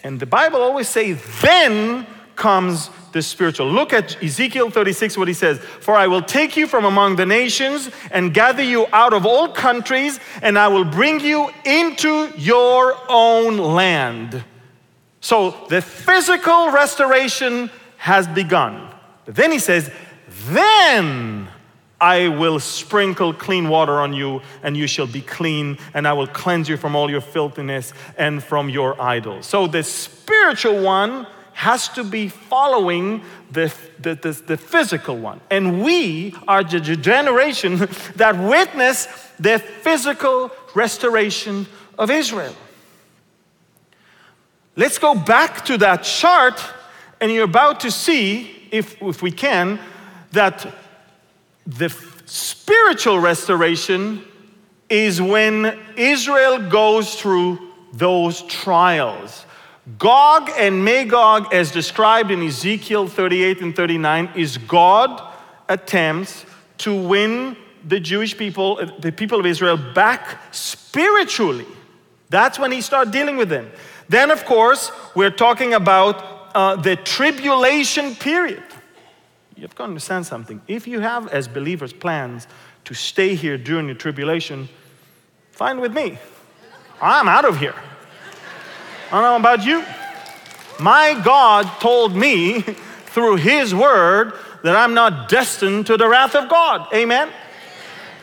and 0.03 0.19
the 0.19 0.27
Bible 0.27 0.61
always 0.61 0.89
say 0.89 1.13
then 1.41 2.07
comes 2.37 2.91
the 3.13 3.23
spiritual. 3.23 3.71
Look 3.71 3.93
at 3.93 4.23
Ezekiel 4.23 4.71
36, 4.71 5.17
what 5.17 5.29
he 5.29 5.35
says 5.35 5.59
For 5.59 5.95
I 5.95 6.07
will 6.07 6.23
take 6.23 6.57
you 6.57 6.67
from 6.67 6.85
among 6.85 7.17
the 7.17 7.27
nations 7.27 7.91
and 8.11 8.35
gather 8.35 8.63
you 8.63 8.87
out 8.93 9.13
of 9.13 9.27
all 9.27 9.49
countries, 9.49 10.19
and 10.41 10.59
I 10.59 10.69
will 10.69 10.85
bring 10.85 11.21
you 11.21 11.51
into 11.65 12.33
your 12.37 12.97
own 13.09 13.59
land. 13.59 14.43
So 15.21 15.53
the 15.69 15.81
physical 15.81 16.71
restoration 16.71 17.71
has 17.99 18.27
begun. 18.27 18.89
But 19.25 19.37
then 19.37 19.53
he 19.53 19.61
says, 19.61 19.91
Then 20.49 21.42
I 22.03 22.27
will 22.27 22.59
sprinkle 22.59 23.33
clean 23.33 23.69
water 23.69 24.01
on 24.01 24.13
you, 24.13 24.43
and 24.65 24.77
you 24.77 24.89
shall 24.89 25.07
be 25.07 25.21
clean, 25.21 25.79
and 25.95 26.09
I 26.09 26.13
will 26.15 26.27
cleanse 26.27 26.69
you 26.69 26.77
from 26.77 26.97
all 26.97 27.09
your 27.09 27.21
filthiness 27.21 27.93
and 28.19 28.43
from 28.43 28.69
your 28.69 29.01
idols. 29.01 29.47
So 29.47 29.69
the 29.69 29.85
spiritual 29.85 30.83
one 30.83 31.29
has 31.53 31.89
to 31.91 32.03
be 32.03 32.27
following 32.27 33.23
the, 33.53 33.73
the, 34.01 34.17
the, 34.17 34.33
the, 34.33 34.57
physical 34.57 35.17
one. 35.17 35.41
And 35.49 35.85
we 35.85 36.35
are 36.49 36.65
the 36.65 36.81
generation 36.81 37.77
that 38.17 38.37
witness 38.37 39.07
the 39.39 39.61
physical 39.61 40.51
restoration 40.75 41.67
of 41.97 42.11
Israel. 42.11 42.57
Let's 44.75 44.99
go 44.99 45.15
back 45.15 45.65
to 45.67 45.79
that 45.79 46.03
chart, 46.03 46.61
and 47.21 47.31
you're 47.31 47.45
about 47.45 47.79
to 47.81 47.93
see, 47.93 48.67
if, 48.73 49.01
if 49.01 49.23
we 49.23 49.31
can, 49.31 49.79
that 50.33 50.82
the 51.67 51.89
spiritual 52.27 53.19
restoration 53.19 54.25
is 54.89 55.21
when 55.21 55.79
Israel 55.97 56.69
goes 56.69 57.15
through 57.15 57.59
those 57.93 58.43
trials. 58.43 59.47
Gog 59.99 60.51
and 60.57 60.85
Magog, 60.85 61.53
as 61.53 61.71
described 61.71 62.31
in 62.31 62.43
Ezekiel 62.43 63.09
38 63.09 63.61
and 63.63 63.75
39, 63.75 64.31
is 64.37 64.59
God 64.59 65.23
attempts 65.69 66.47
to 66.79 66.95
win 66.95 67.57
the 67.85 67.99
Jewish 67.99 68.37
people, 68.37 68.81
the 68.99 69.11
people 69.11 69.41
of 69.41 69.47
Israel, 69.47 69.77
back 69.77 70.39
spiritually. 70.55 71.67
That's 72.29 72.59
when 72.59 72.71
he 72.71 72.81
starts 72.81 73.11
dealing 73.11 73.37
with 73.37 73.49
them. 73.49 73.71
Then, 74.09 74.31
of 74.31 74.45
course, 74.45 74.93
we're 75.15 75.31
talking 75.31 75.75
about 75.75 76.55
uh, 76.55 76.77
the 76.77 76.97
tribulation 76.97 78.15
period. 78.15 78.63
You 79.63 79.69
have 79.69 79.77
got 79.77 79.85
to 79.85 79.91
understand 79.91 80.27
something. 80.27 80.61
If 80.67 80.89
you 80.89 80.99
have, 80.99 81.29
as 81.29 81.47
believers, 81.47 81.93
plans 81.93 82.49
to 82.85 82.95
stay 82.95 83.37
here 83.37 83.57
during 83.57 83.87
the 83.87 83.95
tribulation, 83.95 84.69
fine 85.53 85.81
with 85.81 85.93
me. 85.93 86.19
I'm 87.01 87.29
out 87.29 87.45
of 87.45 87.61
here. 87.61 87.77
I 89.13 89.21
don't 89.21 89.23
know 89.23 89.37
about 89.37 89.65
you. 89.65 89.85
My 90.81 91.15
God 91.25 91.63
told 91.81 92.17
me 92.17 92.63
through 93.07 93.37
His 93.37 93.73
word 93.73 94.33
that 94.65 94.75
I'm 94.75 94.95
not 94.95 95.29
destined 95.29 95.87
to 95.87 95.97
the 95.97 96.09
wrath 96.09 96.35
of 96.35 96.49
God. 96.49 96.93
Amen? 96.93 97.31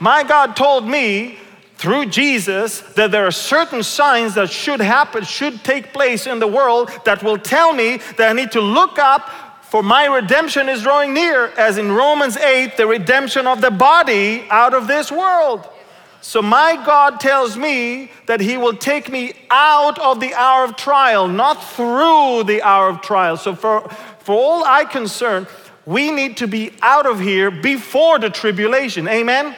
My 0.02 0.24
God 0.24 0.58
told 0.58 0.86
me 0.86 1.40
through 1.76 2.08
Jesus 2.08 2.82
that 2.96 3.12
there 3.12 3.26
are 3.26 3.32
certain 3.32 3.82
signs 3.82 4.36
that 4.36 4.50
should 4.50 4.82
happen, 4.82 5.24
should 5.24 5.64
take 5.64 5.94
place 5.94 6.28
in 6.28 6.40
the 6.40 6.48
world 6.48 6.92
that 7.06 7.24
will 7.24 7.38
tell 7.38 7.74
me 7.74 8.02
that 8.18 8.30
I 8.30 8.34
need 8.34 8.52
to 8.52 8.60
look 8.60 9.00
up 9.00 9.49
for 9.70 9.84
my 9.84 10.06
redemption 10.06 10.68
is 10.68 10.82
drawing 10.82 11.14
near, 11.14 11.48
as 11.50 11.78
in 11.78 11.92
Romans 11.92 12.38
8, 12.38 12.76
the 12.76 12.88
redemption 12.88 13.46
of 13.46 13.62
the 13.62 13.70
body 13.70 14.48
out 14.50 14.74
of 14.74 14.88
this 14.88 15.12
world. 15.12 15.68
So 16.22 16.42
my 16.42 16.76
God 16.84 17.20
tells 17.20 17.56
me 17.56 18.12
that 18.26 18.42
He 18.42 18.58
will 18.58 18.76
take 18.76 19.12
me 19.12 19.34
out 19.52 20.00
of 20.00 20.20
the 20.20 20.34
hour 20.34 20.66
of 20.66 20.76
trial, 20.76 21.28
not 21.28 21.64
through 21.64 22.46
the 22.46 22.64
hour 22.64 22.90
of 22.90 23.02
trial. 23.02 23.38
So 23.38 23.54
for, 23.56 23.88
for 24.20 24.36
all 24.36 24.64
I 24.64 24.86
concern, 24.86 25.46
we 25.86 26.10
need 26.12 26.38
to 26.38 26.48
be 26.48 26.72
out 26.82 27.06
of 27.06 27.20
here 27.20 27.52
before 27.52 28.18
the 28.18 28.32
tribulation. 28.32 29.08
Amen? 29.08 29.56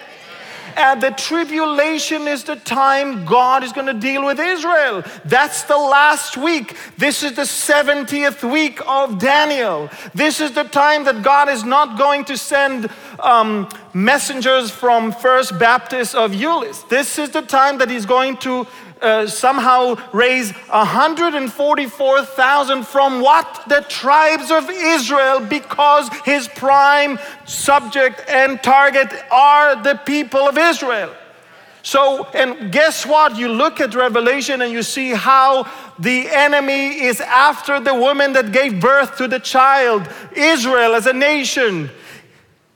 And 0.77 1.01
the 1.01 1.11
tribulation 1.11 2.27
is 2.27 2.43
the 2.43 2.55
time 2.55 3.25
God 3.25 3.63
is 3.63 3.71
going 3.71 3.87
to 3.87 3.93
deal 3.93 4.25
with 4.25 4.39
Israel. 4.39 5.03
That's 5.25 5.63
the 5.63 5.77
last 5.77 6.37
week. 6.37 6.75
This 6.97 7.23
is 7.23 7.33
the 7.33 7.43
70th 7.43 8.49
week 8.49 8.79
of 8.87 9.19
Daniel. 9.19 9.89
This 10.13 10.39
is 10.39 10.51
the 10.51 10.63
time 10.63 11.03
that 11.05 11.23
God 11.23 11.49
is 11.49 11.63
not 11.63 11.97
going 11.97 12.25
to 12.25 12.37
send 12.37 12.89
um, 13.19 13.67
messengers 13.93 14.71
from 14.71 15.11
First 15.11 15.57
Baptist 15.59 16.15
of 16.15 16.31
Euless. 16.31 16.87
This 16.89 17.19
is 17.19 17.29
the 17.31 17.41
time 17.41 17.77
that 17.79 17.89
He's 17.89 18.05
going 18.05 18.37
to 18.37 18.65
uh, 19.01 19.27
somehow 19.27 19.95
raise 20.13 20.51
144,000 20.51 22.85
from 22.85 23.21
what? 23.21 23.63
The 23.67 23.81
tribes 23.89 24.51
of 24.51 24.69
Israel, 24.69 25.39
because 25.39 26.09
his 26.25 26.47
prime 26.47 27.17
subject 27.45 28.21
and 28.29 28.61
target 28.61 29.11
are 29.31 29.81
the 29.81 29.95
people 30.05 30.41
of 30.41 30.55
Israel. 30.57 31.11
So, 31.83 32.25
and 32.35 32.71
guess 32.71 33.07
what? 33.07 33.37
You 33.37 33.49
look 33.49 33.81
at 33.81 33.95
Revelation 33.95 34.61
and 34.61 34.71
you 34.71 34.83
see 34.83 35.09
how 35.11 35.67
the 35.97 36.29
enemy 36.29 37.01
is 37.01 37.19
after 37.21 37.79
the 37.79 37.95
woman 37.95 38.33
that 38.33 38.51
gave 38.51 38.79
birth 38.79 39.17
to 39.17 39.27
the 39.27 39.39
child, 39.39 40.07
Israel 40.35 40.93
as 40.93 41.07
a 41.07 41.13
nation 41.13 41.89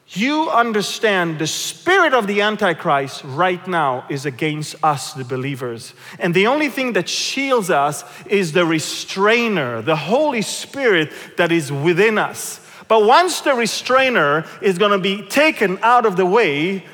you 0.09 0.49
understand 0.51 1.39
the 1.39 1.47
spirit 1.47 2.13
of 2.13 2.27
the 2.27 2.41
Antichrist 2.41 3.23
right 3.23 3.65
now 3.67 4.05
is 4.09 4.25
against 4.25 4.75
us, 4.83 5.13
the 5.13 5.23
believers. 5.23 5.93
And 6.19 6.33
the 6.33 6.47
only 6.47 6.69
thing 6.69 6.93
that 6.93 7.09
shields 7.09 7.69
us 7.69 8.03
is 8.27 8.51
the 8.51 8.65
restrainer, 8.65 9.81
the 9.81 9.95
Holy 9.95 10.43
Spirit 10.43 11.11
that 11.37 11.51
is 11.51 11.71
within 11.71 12.17
us. 12.19 12.61
But 12.87 13.03
once 13.03 13.41
the 13.41 13.55
restrainer 13.55 14.45
is 14.61 14.77
going 14.77 14.91
to 14.91 14.99
be 14.99 15.27
taken 15.27 15.79
out 15.81 16.05
of 16.05 16.17
the 16.17 16.25
way 16.25 16.85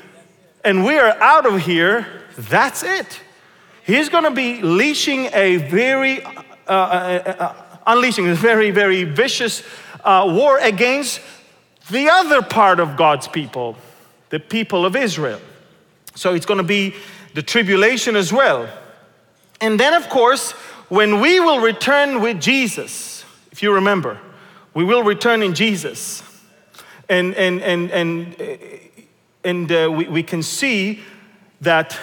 and 0.64 0.84
we 0.84 0.98
are 0.98 1.14
out 1.20 1.44
of 1.44 1.60
here, 1.60 2.06
that's 2.36 2.82
it. 2.82 3.20
He's 3.84 4.08
going 4.08 4.24
to 4.24 4.30
be 4.30 4.62
leashing 4.62 5.26
a 5.34 5.56
very, 5.56 6.22
uh, 6.24 6.30
uh, 6.66 7.34
uh, 7.38 7.54
unleashing 7.86 8.28
a 8.28 8.34
very, 8.34 8.70
very 8.70 9.04
vicious 9.04 9.62
uh, 10.02 10.24
war 10.34 10.58
against 10.58 11.20
the 11.90 12.08
other 12.08 12.42
part 12.42 12.80
of 12.80 12.96
God's 12.96 13.28
people, 13.28 13.76
the 14.30 14.40
people 14.40 14.86
of 14.86 14.96
Israel. 14.96 15.40
So 16.14 16.34
it's 16.34 16.46
going 16.46 16.58
to 16.58 16.64
be 16.64 16.94
the 17.34 17.42
tribulation 17.42 18.16
as 18.16 18.32
well. 18.32 18.68
And 19.60 19.78
then, 19.78 19.94
of 19.94 20.08
course, 20.08 20.52
when 20.88 21.20
we 21.20 21.40
will 21.40 21.60
return 21.60 22.20
with 22.20 22.40
Jesus, 22.40 23.24
if 23.50 23.62
you 23.62 23.72
remember, 23.72 24.18
we 24.74 24.84
will 24.84 25.02
return 25.02 25.42
in 25.42 25.54
Jesus. 25.54 26.22
And, 27.08 27.34
and, 27.34 27.60
and, 27.62 27.90
and, 27.90 28.36
and 29.44 29.72
uh, 29.72 29.90
we, 29.94 30.08
we 30.08 30.22
can 30.22 30.42
see 30.42 31.00
that 31.60 31.98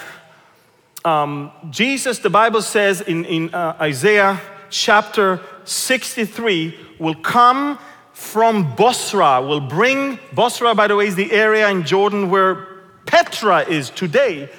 um, 1.05 1.51
Jesus, 1.69 2.19
the 2.19 2.29
Bible 2.29 2.61
says 2.61 3.01
in, 3.01 3.25
in 3.25 3.53
uh, 3.53 3.75
Isaiah 3.79 4.39
chapter 4.69 5.39
63, 5.65 6.77
will 6.99 7.15
come 7.15 7.79
from 8.19 8.75
Bosra 8.75 9.47
will 9.47 9.61
bring, 9.61 10.17
Bosra, 10.35 10.75
by 10.75 10.87
the 10.87 10.95
way, 10.95 11.07
is 11.07 11.15
the 11.15 11.31
area 11.31 11.69
in 11.69 11.83
Jordan 11.83 12.29
where 12.29 12.67
Petra 13.05 13.61
is 13.61 13.89
today. 13.89 14.49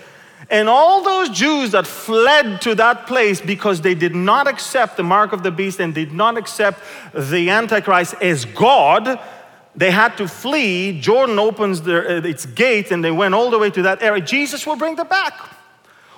And 0.48 0.68
all 0.68 1.04
those 1.04 1.28
Jews 1.28 1.72
that 1.72 1.86
fled 1.86 2.62
to 2.62 2.74
that 2.76 3.06
place 3.06 3.40
because 3.40 3.82
they 3.82 3.94
did 3.94 4.14
not 4.14 4.48
accept 4.48 4.96
the 4.96 5.02
mark 5.02 5.32
of 5.32 5.42
the 5.42 5.52
beast 5.52 5.78
and 5.78 5.94
did 5.94 6.10
not 6.10 6.38
accept 6.38 6.80
the 7.14 7.50
Antichrist 7.50 8.14
as 8.14 8.46
God, 8.46 9.20
they 9.76 9.90
had 9.90 10.16
to 10.16 10.26
flee. 10.26 10.98
Jordan 10.98 11.38
opens 11.38 11.82
their, 11.82 12.08
uh, 12.08 12.22
its 12.22 12.46
gates 12.46 12.90
and 12.90 13.04
they 13.04 13.12
went 13.12 13.34
all 13.34 13.50
the 13.50 13.58
way 13.58 13.70
to 13.70 13.82
that 13.82 14.02
area. 14.02 14.22
Jesus 14.22 14.66
will 14.66 14.76
bring 14.76 14.96
them 14.96 15.06
back 15.06 15.34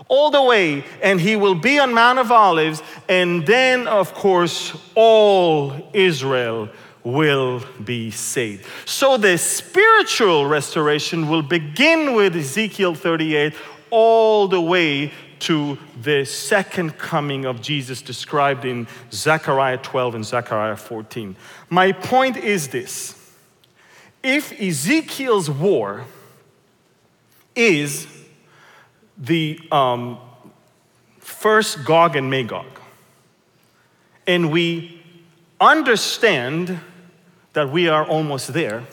all 0.08 0.30
the 0.30 0.42
way, 0.42 0.84
and 1.02 1.20
he 1.20 1.36
will 1.36 1.54
be 1.54 1.78
on 1.78 1.94
Mount 1.94 2.18
of 2.18 2.30
Olives. 2.30 2.82
And 3.08 3.46
then, 3.46 3.88
of 3.88 4.14
course, 4.14 4.76
all 4.94 5.90
Israel 5.92 6.68
will 7.04 7.62
be 7.84 8.10
saved. 8.10 8.66
So 8.84 9.16
the 9.16 9.36
spiritual 9.36 10.46
restoration 10.46 11.28
will 11.28 11.42
begin 11.42 12.14
with 12.14 12.36
Ezekiel 12.36 12.94
38 12.94 13.54
all 13.90 14.48
the 14.48 14.60
way 14.60 15.12
to 15.40 15.76
the 16.00 16.24
second 16.24 16.96
coming 16.98 17.44
of 17.44 17.60
Jesus 17.60 18.00
described 18.00 18.64
in 18.64 18.86
Zechariah 19.10 19.78
12 19.78 20.14
and 20.14 20.24
Zechariah 20.24 20.76
14. 20.76 21.34
My 21.68 21.90
point 21.90 22.36
is 22.36 22.68
this 22.68 23.18
if 24.22 24.52
Ezekiel's 24.60 25.50
war 25.50 26.04
is 27.56 28.06
the 29.18 29.58
um, 29.72 30.18
first 31.18 31.84
Gog 31.84 32.14
and 32.14 32.30
Magog, 32.30 32.66
and 34.28 34.52
we 34.52 35.02
understand 35.60 36.78
that 37.52 37.70
we 37.70 37.88
are 37.88 38.04
almost 38.04 38.52
there, 38.52 38.84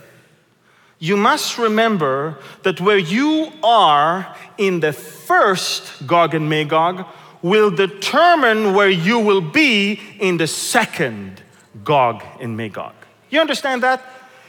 you 1.00 1.16
must 1.16 1.58
remember 1.58 2.38
that 2.64 2.82
where 2.82 2.98
you 2.98 3.52
are 3.64 4.36
in 4.58 4.82
the 4.82 4.92
first 4.92 6.06
Gog 6.06 6.36
and 6.36 6.50
Magog 6.50 7.06
will 7.42 7.72
determine 7.72 8.74
where 8.74 8.90
you 8.90 9.20
will 9.20 9.42
be 9.42 10.00
in 10.20 10.38
the 10.38 10.48
second 10.48 11.42
Gog 11.86 12.24
and 12.42 12.58
Magog. 12.58 12.94
You 13.30 13.40
understand 13.40 13.82
that? 13.84 14.04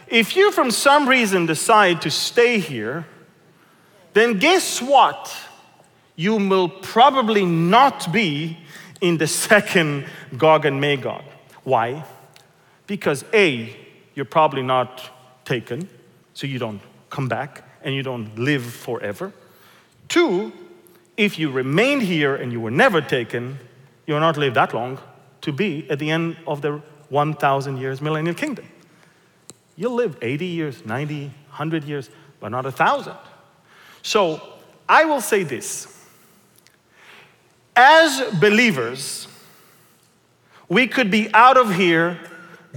If 0.09 0.35
you, 0.35 0.51
from 0.51 0.73
some 0.73 1.09
reason, 1.09 1.47
decide 1.47 2.03
to 2.03 2.11
stay 2.11 2.59
here, 2.59 3.07
then 4.13 4.39
guess 4.39 4.83
what? 4.83 5.33
You 6.17 6.37
will 6.37 6.69
probably 6.69 7.45
not 7.45 8.13
be 8.13 8.59
in 9.01 9.19
the 9.19 9.27
second 9.29 10.07
Gog 10.37 10.67
and 10.67 10.81
Magog. 10.81 11.23
Why? 11.63 12.05
Because 12.89 13.25
A, 13.33 13.77
you're 14.15 14.25
probably 14.25 14.63
not 14.63 15.11
taken, 15.45 15.89
so 16.35 16.47
you 16.47 16.59
don't 16.59 16.81
come 17.11 17.29
back 17.29 17.65
and 17.83 17.95
you 17.95 18.03
don't 18.03 18.39
live 18.39 18.65
forever. 18.65 19.33
Two, 20.09 20.53
if 21.17 21.39
you 21.39 21.51
remained 21.51 22.03
here 22.03 22.35
and 22.35 22.53
you 22.53 22.61
were 22.61 22.71
never 22.71 23.01
taken, 23.01 23.59
you 24.07 24.15
will 24.15 24.21
not 24.21 24.37
live 24.37 24.55
that 24.55 24.75
long 24.75 24.99
to 25.43 25.53
be 25.53 25.89
at 25.91 25.99
the 25.99 26.11
end 26.11 26.37
of 26.47 26.63
the 26.63 26.81
1,000 27.09 27.77
years 27.77 28.01
millennial 28.01 28.35
kingdom. 28.35 28.67
You'll 29.77 29.95
live 29.95 30.17
80 30.21 30.47
years, 30.47 30.85
90, 30.85 31.25
100 31.25 31.85
years, 31.85 32.11
but 32.39 32.51
not 32.51 32.67
a 32.67 32.73
thousand. 32.73 33.17
So 34.03 34.41
I 34.89 35.05
will 35.05 35.21
say 35.21 35.43
this 35.43 35.97
as 37.77 38.21
believers, 38.41 39.27
we 40.69 40.87
could 40.87 41.11
be 41.11 41.33
out 41.33 41.57
of 41.57 41.75
here 41.75 42.19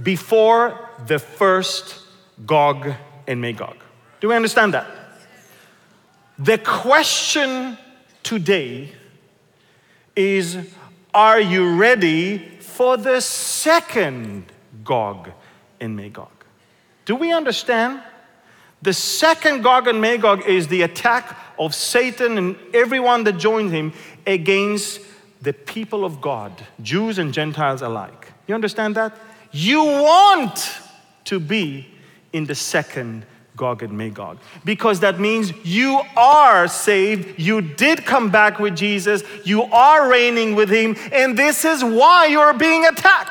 before 0.02 0.83
the 1.06 1.18
first 1.18 2.00
Gog 2.46 2.92
and 3.26 3.40
Magog. 3.40 3.76
Do 4.20 4.28
we 4.28 4.34
understand 4.34 4.74
that? 4.74 4.86
The 6.38 6.58
question 6.58 7.78
today 8.22 8.92
is 10.16 10.58
Are 11.12 11.40
you 11.40 11.76
ready 11.76 12.38
for 12.60 12.96
the 12.96 13.20
second 13.20 14.46
Gog 14.82 15.30
and 15.80 15.96
Magog? 15.96 16.30
Do 17.04 17.16
we 17.16 17.32
understand? 17.32 18.02
The 18.82 18.92
second 18.92 19.62
Gog 19.62 19.88
and 19.88 20.00
Magog 20.00 20.46
is 20.46 20.68
the 20.68 20.82
attack 20.82 21.38
of 21.58 21.74
Satan 21.74 22.36
and 22.36 22.56
everyone 22.74 23.24
that 23.24 23.38
joined 23.38 23.70
him 23.70 23.92
against 24.26 25.00
the 25.40 25.52
people 25.52 26.04
of 26.04 26.20
God, 26.20 26.66
Jews 26.82 27.18
and 27.18 27.32
Gentiles 27.32 27.82
alike. 27.82 28.32
You 28.46 28.54
understand 28.54 28.94
that? 28.96 29.16
You 29.52 29.84
want 29.84 30.80
to 31.24 31.40
be 31.40 31.88
in 32.32 32.44
the 32.44 32.54
second 32.54 33.24
Gog 33.56 33.82
and 33.82 33.96
Magog 33.96 34.38
because 34.64 35.00
that 35.00 35.20
means 35.20 35.52
you 35.64 36.00
are 36.16 36.66
saved, 36.66 37.38
you 37.38 37.60
did 37.60 38.04
come 38.04 38.30
back 38.30 38.58
with 38.58 38.76
Jesus, 38.76 39.22
you 39.44 39.62
are 39.62 40.08
reigning 40.08 40.56
with 40.56 40.68
him, 40.68 40.96
and 41.12 41.38
this 41.38 41.64
is 41.64 41.84
why 41.84 42.26
you're 42.26 42.54
being 42.54 42.84
attacked. 42.84 43.30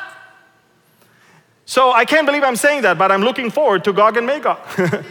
So 1.66 1.92
I 1.92 2.06
can't 2.06 2.26
believe 2.26 2.44
I'm 2.44 2.56
saying 2.56 2.84
that, 2.84 2.98
but 2.98 3.12
I'm 3.12 3.22
looking 3.22 3.50
forward 3.50 3.84
to 3.86 3.94
Gog 3.94 4.18
and 4.18 4.26
Magog. 4.26 4.60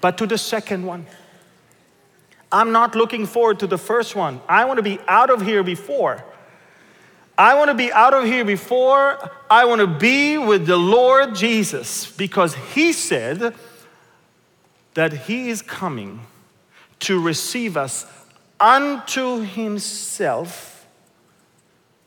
but 0.00 0.18
to 0.18 0.26
the 0.26 0.38
second 0.38 0.84
one. 0.84 1.06
I'm 2.50 2.72
not 2.72 2.94
looking 2.94 3.26
forward 3.26 3.58
to 3.60 3.66
the 3.66 3.78
first 3.78 4.14
one. 4.14 4.40
I 4.48 4.64
want 4.64 4.78
to 4.78 4.82
be 4.82 4.98
out 5.08 5.30
of 5.30 5.42
here 5.42 5.62
before. 5.62 6.24
I 7.38 7.54
want 7.54 7.68
to 7.68 7.74
be 7.74 7.92
out 7.92 8.14
of 8.14 8.24
here 8.24 8.44
before. 8.44 9.30
I 9.50 9.64
want 9.66 9.80
to 9.80 9.86
be 9.86 10.38
with 10.38 10.66
the 10.66 10.76
Lord 10.76 11.34
Jesus 11.34 12.10
because 12.10 12.54
He 12.74 12.92
said 12.92 13.54
that 14.94 15.12
He 15.12 15.50
is 15.50 15.60
coming 15.60 16.20
to 17.00 17.20
receive 17.20 17.76
us 17.76 18.06
unto 18.58 19.40
Himself. 19.40 20.86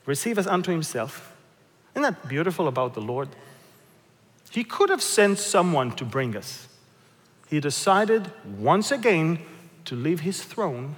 Receive 0.04 0.38
us 0.38 0.46
unto 0.46 0.72
Himself. 0.72 1.32
Isn't 1.94 2.02
that 2.02 2.28
beautiful 2.28 2.66
about 2.66 2.94
the 2.94 3.00
Lord? 3.00 3.28
He 4.50 4.64
could 4.64 4.90
have 4.90 5.02
sent 5.02 5.38
someone 5.38 5.92
to 5.92 6.04
bring 6.04 6.36
us. 6.36 6.66
He 7.48 7.60
decided 7.60 8.30
once 8.58 8.90
again 8.90 9.40
to 9.84 9.94
leave 9.94 10.20
his 10.20 10.42
throne 10.42 10.96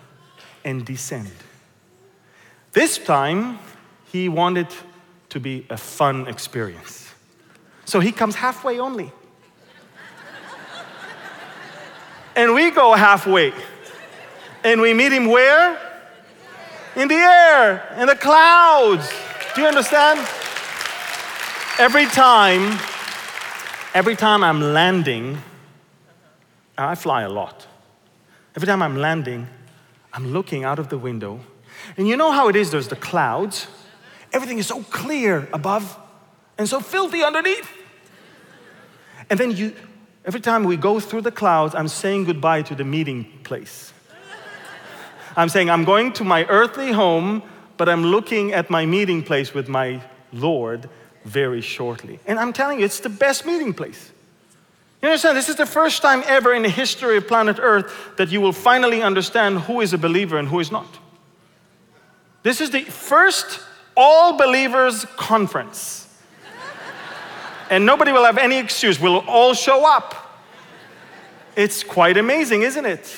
and 0.64 0.84
descend. 0.84 1.32
This 2.72 2.98
time, 2.98 3.58
he 4.12 4.28
wanted 4.28 4.68
to 5.30 5.40
be 5.40 5.66
a 5.70 5.76
fun 5.78 6.28
experience. 6.28 7.10
So 7.86 7.98
he 7.98 8.12
comes 8.12 8.34
halfway 8.34 8.78
only. 8.78 9.10
and 12.36 12.54
we 12.54 12.70
go 12.70 12.92
halfway. 12.92 13.54
And 14.62 14.82
we 14.82 14.92
meet 14.92 15.12
him 15.12 15.26
where? 15.26 15.78
In 16.94 17.08
the 17.08 17.14
air, 17.14 17.96
in 17.98 18.06
the 18.06 18.14
clouds. 18.14 19.10
Do 19.54 19.62
you 19.62 19.66
understand? 19.66 20.20
Every 21.78 22.04
time, 22.04 22.78
every 23.94 24.14
time 24.14 24.44
I'm 24.44 24.60
landing, 24.60 25.38
I 26.76 26.94
fly 26.94 27.22
a 27.22 27.30
lot. 27.30 27.66
Every 28.54 28.66
time 28.66 28.82
I'm 28.82 28.98
landing, 28.98 29.48
I'm 30.12 30.34
looking 30.34 30.64
out 30.64 30.78
of 30.78 30.90
the 30.90 30.98
window. 30.98 31.40
And 31.96 32.06
you 32.06 32.18
know 32.18 32.30
how 32.30 32.48
it 32.48 32.56
is 32.56 32.70
there's 32.70 32.88
the 32.88 32.96
clouds. 32.96 33.66
Everything 34.32 34.58
is 34.58 34.66
so 34.66 34.82
clear 34.84 35.48
above 35.52 35.98
and 36.58 36.68
so 36.68 36.80
filthy 36.80 37.22
underneath. 37.22 37.70
And 39.30 39.38
then 39.38 39.50
you, 39.50 39.74
every 40.24 40.40
time 40.40 40.64
we 40.64 40.76
go 40.76 41.00
through 41.00 41.22
the 41.22 41.32
clouds, 41.32 41.74
I'm 41.74 41.88
saying 41.88 42.24
goodbye 42.24 42.62
to 42.62 42.74
the 42.74 42.84
meeting 42.84 43.40
place. 43.44 43.92
I'm 45.36 45.48
saying, 45.48 45.70
I'm 45.70 45.84
going 45.84 46.12
to 46.14 46.24
my 46.24 46.44
earthly 46.46 46.92
home, 46.92 47.42
but 47.76 47.88
I'm 47.88 48.04
looking 48.04 48.52
at 48.52 48.68
my 48.68 48.84
meeting 48.84 49.22
place 49.22 49.54
with 49.54 49.68
my 49.68 50.02
Lord 50.32 50.88
very 51.24 51.60
shortly. 51.60 52.18
And 52.26 52.38
I'm 52.38 52.52
telling 52.52 52.80
you, 52.80 52.84
it's 52.84 53.00
the 53.00 53.08
best 53.08 53.46
meeting 53.46 53.72
place. 53.72 54.12
You 55.00 55.08
understand? 55.08 55.36
This 55.36 55.48
is 55.48 55.56
the 55.56 55.66
first 55.66 56.00
time 56.00 56.22
ever 56.26 56.54
in 56.54 56.62
the 56.62 56.68
history 56.68 57.16
of 57.16 57.26
planet 57.26 57.58
Earth 57.60 57.92
that 58.18 58.30
you 58.30 58.40
will 58.40 58.52
finally 58.52 59.02
understand 59.02 59.60
who 59.60 59.80
is 59.80 59.92
a 59.92 59.98
believer 59.98 60.36
and 60.38 60.48
who 60.48 60.60
is 60.60 60.70
not. 60.70 60.86
This 62.42 62.60
is 62.60 62.70
the 62.70 62.82
first 62.82 63.60
all 63.96 64.36
believers 64.36 65.04
conference. 65.16 66.08
and 67.70 67.86
nobody 67.86 68.12
will 68.12 68.24
have 68.24 68.38
any 68.38 68.58
excuse. 68.58 69.00
We'll 69.00 69.18
all 69.28 69.54
show 69.54 69.84
up. 69.86 70.42
It's 71.56 71.84
quite 71.84 72.16
amazing, 72.16 72.62
isn't 72.62 72.86
it? 72.86 73.14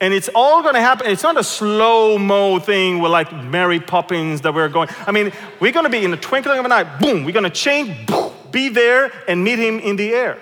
And 0.00 0.14
it's 0.14 0.28
all 0.34 0.62
going 0.62 0.74
to 0.74 0.80
happen. 0.80 1.08
It's 1.08 1.22
not 1.22 1.36
a 1.36 1.44
slow 1.44 2.18
mo 2.18 2.58
thing 2.60 3.00
with 3.00 3.10
like 3.10 3.32
Mary 3.32 3.80
Poppins 3.80 4.42
that 4.42 4.54
we're 4.54 4.68
going. 4.68 4.88
I 5.06 5.12
mean, 5.12 5.32
we're 5.60 5.72
going 5.72 5.84
to 5.84 5.90
be 5.90 6.04
in 6.04 6.10
the 6.10 6.16
twinkling 6.16 6.58
of 6.58 6.64
an 6.64 6.72
eye. 6.72 6.84
Boom, 6.84 7.24
we're 7.24 7.32
going 7.32 7.44
to 7.44 7.50
change, 7.50 8.06
boom, 8.06 8.32
be 8.52 8.68
there 8.68 9.12
and 9.26 9.42
meet 9.42 9.58
him 9.58 9.80
in 9.80 9.96
the 9.96 10.10
air. 10.14 10.38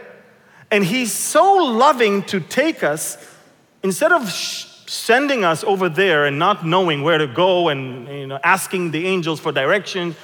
And 0.71 0.85
he's 0.85 1.13
so 1.13 1.55
loving 1.55 2.23
to 2.25 2.41
take 2.41 2.83
us, 2.83 3.17
instead 3.83 4.13
of 4.13 4.31
sending 4.87 5.45
us 5.45 5.65
over 5.65 5.89
there 5.89 6.27
and 6.27 6.39
not 6.39 6.65
knowing 6.65 7.03
where 7.03 7.19
to 7.19 7.27
go 7.27 7.69
and 7.69 8.09
you 8.09 8.27
know, 8.27 8.39
asking 8.43 8.91
the 8.91 9.07
angels 9.07 9.41
for 9.41 9.53
direction. 9.53 10.15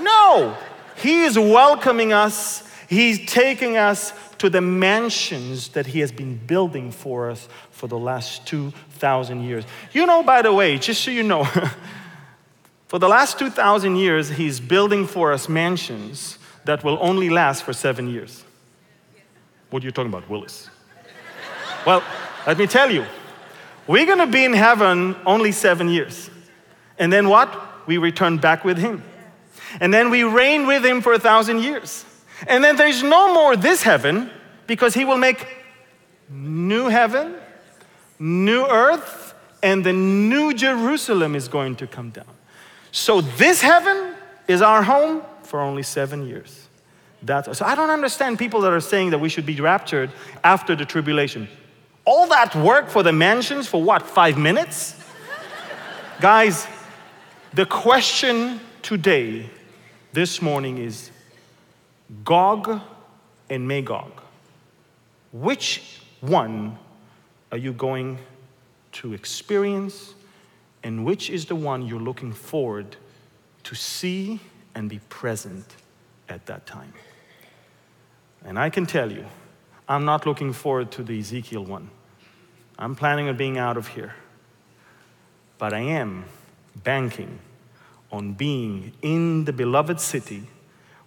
No, 0.00 0.56
he 0.96 1.22
is 1.22 1.38
welcoming 1.38 2.12
us. 2.12 2.62
He's 2.88 3.24
taking 3.30 3.76
us 3.76 4.12
to 4.38 4.50
the 4.50 4.60
mansions 4.60 5.68
that 5.68 5.86
he 5.86 6.00
has 6.00 6.12
been 6.12 6.36
building 6.36 6.90
for 6.90 7.30
us 7.30 7.48
for 7.70 7.86
the 7.86 7.98
last 7.98 8.46
2,000 8.46 9.42
years. 9.42 9.64
You 9.92 10.06
know, 10.06 10.22
by 10.22 10.42
the 10.42 10.52
way, 10.52 10.78
just 10.78 11.02
so 11.02 11.10
you 11.10 11.22
know, 11.22 11.44
for 12.88 12.98
the 12.98 13.08
last 13.08 13.38
2,000 13.38 13.96
years, 13.96 14.28
he's 14.28 14.60
building 14.60 15.06
for 15.06 15.32
us 15.32 15.48
mansions 15.48 16.38
that 16.64 16.84
will 16.84 16.98
only 17.00 17.30
last 17.30 17.62
for 17.62 17.72
seven 17.72 18.08
years. 18.08 18.44
What 19.70 19.82
are 19.82 19.86
you 19.86 19.92
talking 19.92 20.12
about, 20.12 20.28
Willis? 20.28 20.70
well, 21.86 22.02
let 22.46 22.58
me 22.58 22.66
tell 22.66 22.90
you, 22.90 23.04
we're 23.86 24.06
gonna 24.06 24.26
be 24.26 24.44
in 24.44 24.52
heaven 24.52 25.16
only 25.26 25.52
seven 25.52 25.88
years. 25.88 26.30
And 26.98 27.12
then 27.12 27.28
what? 27.28 27.86
We 27.86 27.98
return 27.98 28.38
back 28.38 28.64
with 28.64 28.78
him. 28.78 29.02
And 29.80 29.92
then 29.92 30.10
we 30.10 30.22
reign 30.22 30.66
with 30.66 30.84
him 30.84 31.00
for 31.00 31.12
a 31.12 31.18
thousand 31.18 31.62
years. 31.62 32.04
And 32.46 32.62
then 32.62 32.76
there's 32.76 33.02
no 33.02 33.34
more 33.34 33.56
this 33.56 33.82
heaven 33.82 34.30
because 34.66 34.94
he 34.94 35.04
will 35.04 35.18
make 35.18 35.46
new 36.30 36.88
heaven, 36.88 37.34
new 38.18 38.64
earth, 38.66 39.34
and 39.62 39.84
the 39.84 39.92
new 39.92 40.54
Jerusalem 40.54 41.34
is 41.34 41.48
going 41.48 41.76
to 41.76 41.86
come 41.86 42.10
down. 42.10 42.26
So 42.92 43.20
this 43.20 43.60
heaven 43.60 44.14
is 44.46 44.62
our 44.62 44.82
home 44.82 45.22
for 45.42 45.60
only 45.60 45.82
seven 45.82 46.26
years. 46.26 46.68
That's, 47.22 47.56
so 47.58 47.64
I 47.64 47.74
don't 47.74 47.90
understand 47.90 48.38
people 48.38 48.60
that 48.62 48.72
are 48.72 48.80
saying 48.80 49.10
that 49.10 49.18
we 49.18 49.28
should 49.28 49.46
be 49.46 49.58
raptured 49.60 50.10
after 50.42 50.76
the 50.76 50.84
tribulation. 50.84 51.48
All 52.04 52.26
that 52.28 52.54
work 52.54 52.88
for 52.88 53.02
the 53.02 53.12
mansions 53.12 53.66
for 53.66 53.82
what, 53.82 54.02
five 54.02 54.36
minutes? 54.36 54.94
Guys, 56.20 56.66
the 57.54 57.64
question 57.64 58.60
today, 58.82 59.48
this 60.12 60.42
morning 60.42 60.78
is 60.78 61.10
Gog 62.22 62.80
and 63.48 63.66
Magog. 63.66 64.12
Which 65.32 66.00
one 66.20 66.78
are 67.50 67.58
you 67.58 67.72
going 67.72 68.18
to 68.92 69.14
experience, 69.14 70.14
and 70.82 71.04
which 71.04 71.30
is 71.30 71.46
the 71.46 71.56
one 71.56 71.86
you're 71.86 71.98
looking 71.98 72.32
forward 72.32 72.96
to 73.64 73.74
see 73.74 74.40
and 74.74 74.90
be 74.90 75.00
present 75.08 75.64
at 76.28 76.44
that 76.46 76.66
time? 76.66 76.92
And 78.44 78.58
I 78.58 78.68
can 78.68 78.84
tell 78.84 79.10
you, 79.10 79.24
I'm 79.88 80.04
not 80.04 80.26
looking 80.26 80.52
forward 80.52 80.90
to 80.92 81.02
the 81.02 81.18
Ezekiel 81.18 81.64
one. 81.64 81.90
I'm 82.78 82.94
planning 82.94 83.28
on 83.28 83.36
being 83.36 83.58
out 83.58 83.76
of 83.76 83.88
here. 83.88 84.14
But 85.58 85.72
I 85.72 85.80
am 85.80 86.24
banking 86.82 87.38
on 88.10 88.32
being 88.32 88.92
in 89.02 89.44
the 89.44 89.52
beloved 89.52 90.00
city 90.00 90.44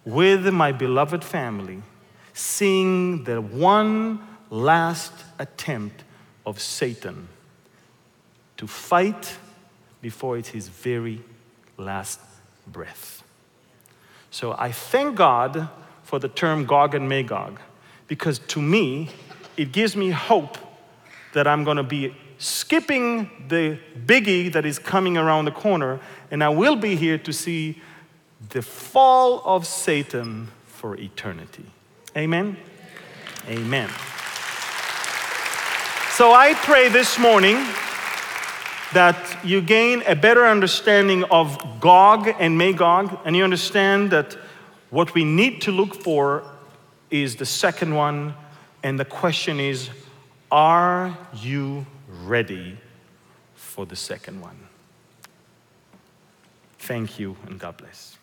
with 0.04 0.46
my 0.46 0.72
beloved 0.72 1.24
family, 1.24 1.82
seeing 2.32 3.24
the 3.24 3.40
one 3.40 4.20
last 4.50 5.12
attempt 5.38 6.04
of 6.46 6.60
Satan 6.60 7.28
to 8.56 8.66
fight 8.66 9.36
before 10.00 10.38
it's 10.38 10.48
his 10.48 10.68
very 10.68 11.22
last 11.76 12.20
breath. 12.66 13.22
So 14.30 14.54
I 14.58 14.72
thank 14.72 15.16
God 15.16 15.68
for 16.02 16.18
the 16.18 16.28
term 16.28 16.64
Gog 16.64 16.94
and 16.94 17.08
Magog 17.08 17.60
because 18.08 18.40
to 18.40 18.60
me, 18.60 19.10
it 19.56 19.70
gives 19.70 19.94
me 19.94 20.10
hope 20.10 20.58
that 21.34 21.46
I'm 21.46 21.62
going 21.62 21.76
to 21.76 21.82
be 21.82 22.14
skipping 22.38 23.30
the 23.48 23.78
biggie 24.06 24.52
that 24.52 24.64
is 24.64 24.78
coming 24.78 25.16
around 25.16 25.44
the 25.44 25.50
corner, 25.50 26.00
and 26.30 26.42
I 26.42 26.48
will 26.48 26.76
be 26.76 26.96
here 26.96 27.18
to 27.18 27.32
see 27.32 27.80
the 28.50 28.62
fall 28.62 29.42
of 29.44 29.66
Satan 29.66 30.48
for 30.66 30.96
eternity. 30.96 31.66
Amen? 32.16 32.56
Amen. 33.48 33.88
So 36.12 36.32
I 36.32 36.54
pray 36.54 36.88
this 36.88 37.18
morning 37.18 37.56
that 38.94 39.38
you 39.44 39.60
gain 39.60 40.02
a 40.06 40.16
better 40.16 40.46
understanding 40.46 41.24
of 41.24 41.80
Gog 41.80 42.28
and 42.38 42.56
Magog, 42.56 43.18
and 43.24 43.36
you 43.36 43.44
understand 43.44 44.10
that 44.10 44.36
what 44.90 45.14
we 45.14 45.24
need 45.24 45.60
to 45.62 45.72
look 45.72 45.94
for 45.94 46.42
is 47.10 47.36
the 47.36 47.46
second 47.46 47.94
one, 47.94 48.34
and 48.82 48.98
the 48.98 49.04
question 49.04 49.60
is 49.60 49.90
are 50.50 51.16
you 51.34 51.86
ready 52.24 52.76
for 53.54 53.86
the 53.86 53.96
second 53.96 54.40
one? 54.40 54.58
Thank 56.78 57.18
you, 57.18 57.36
and 57.46 57.58
God 57.58 57.76
bless. 57.76 58.17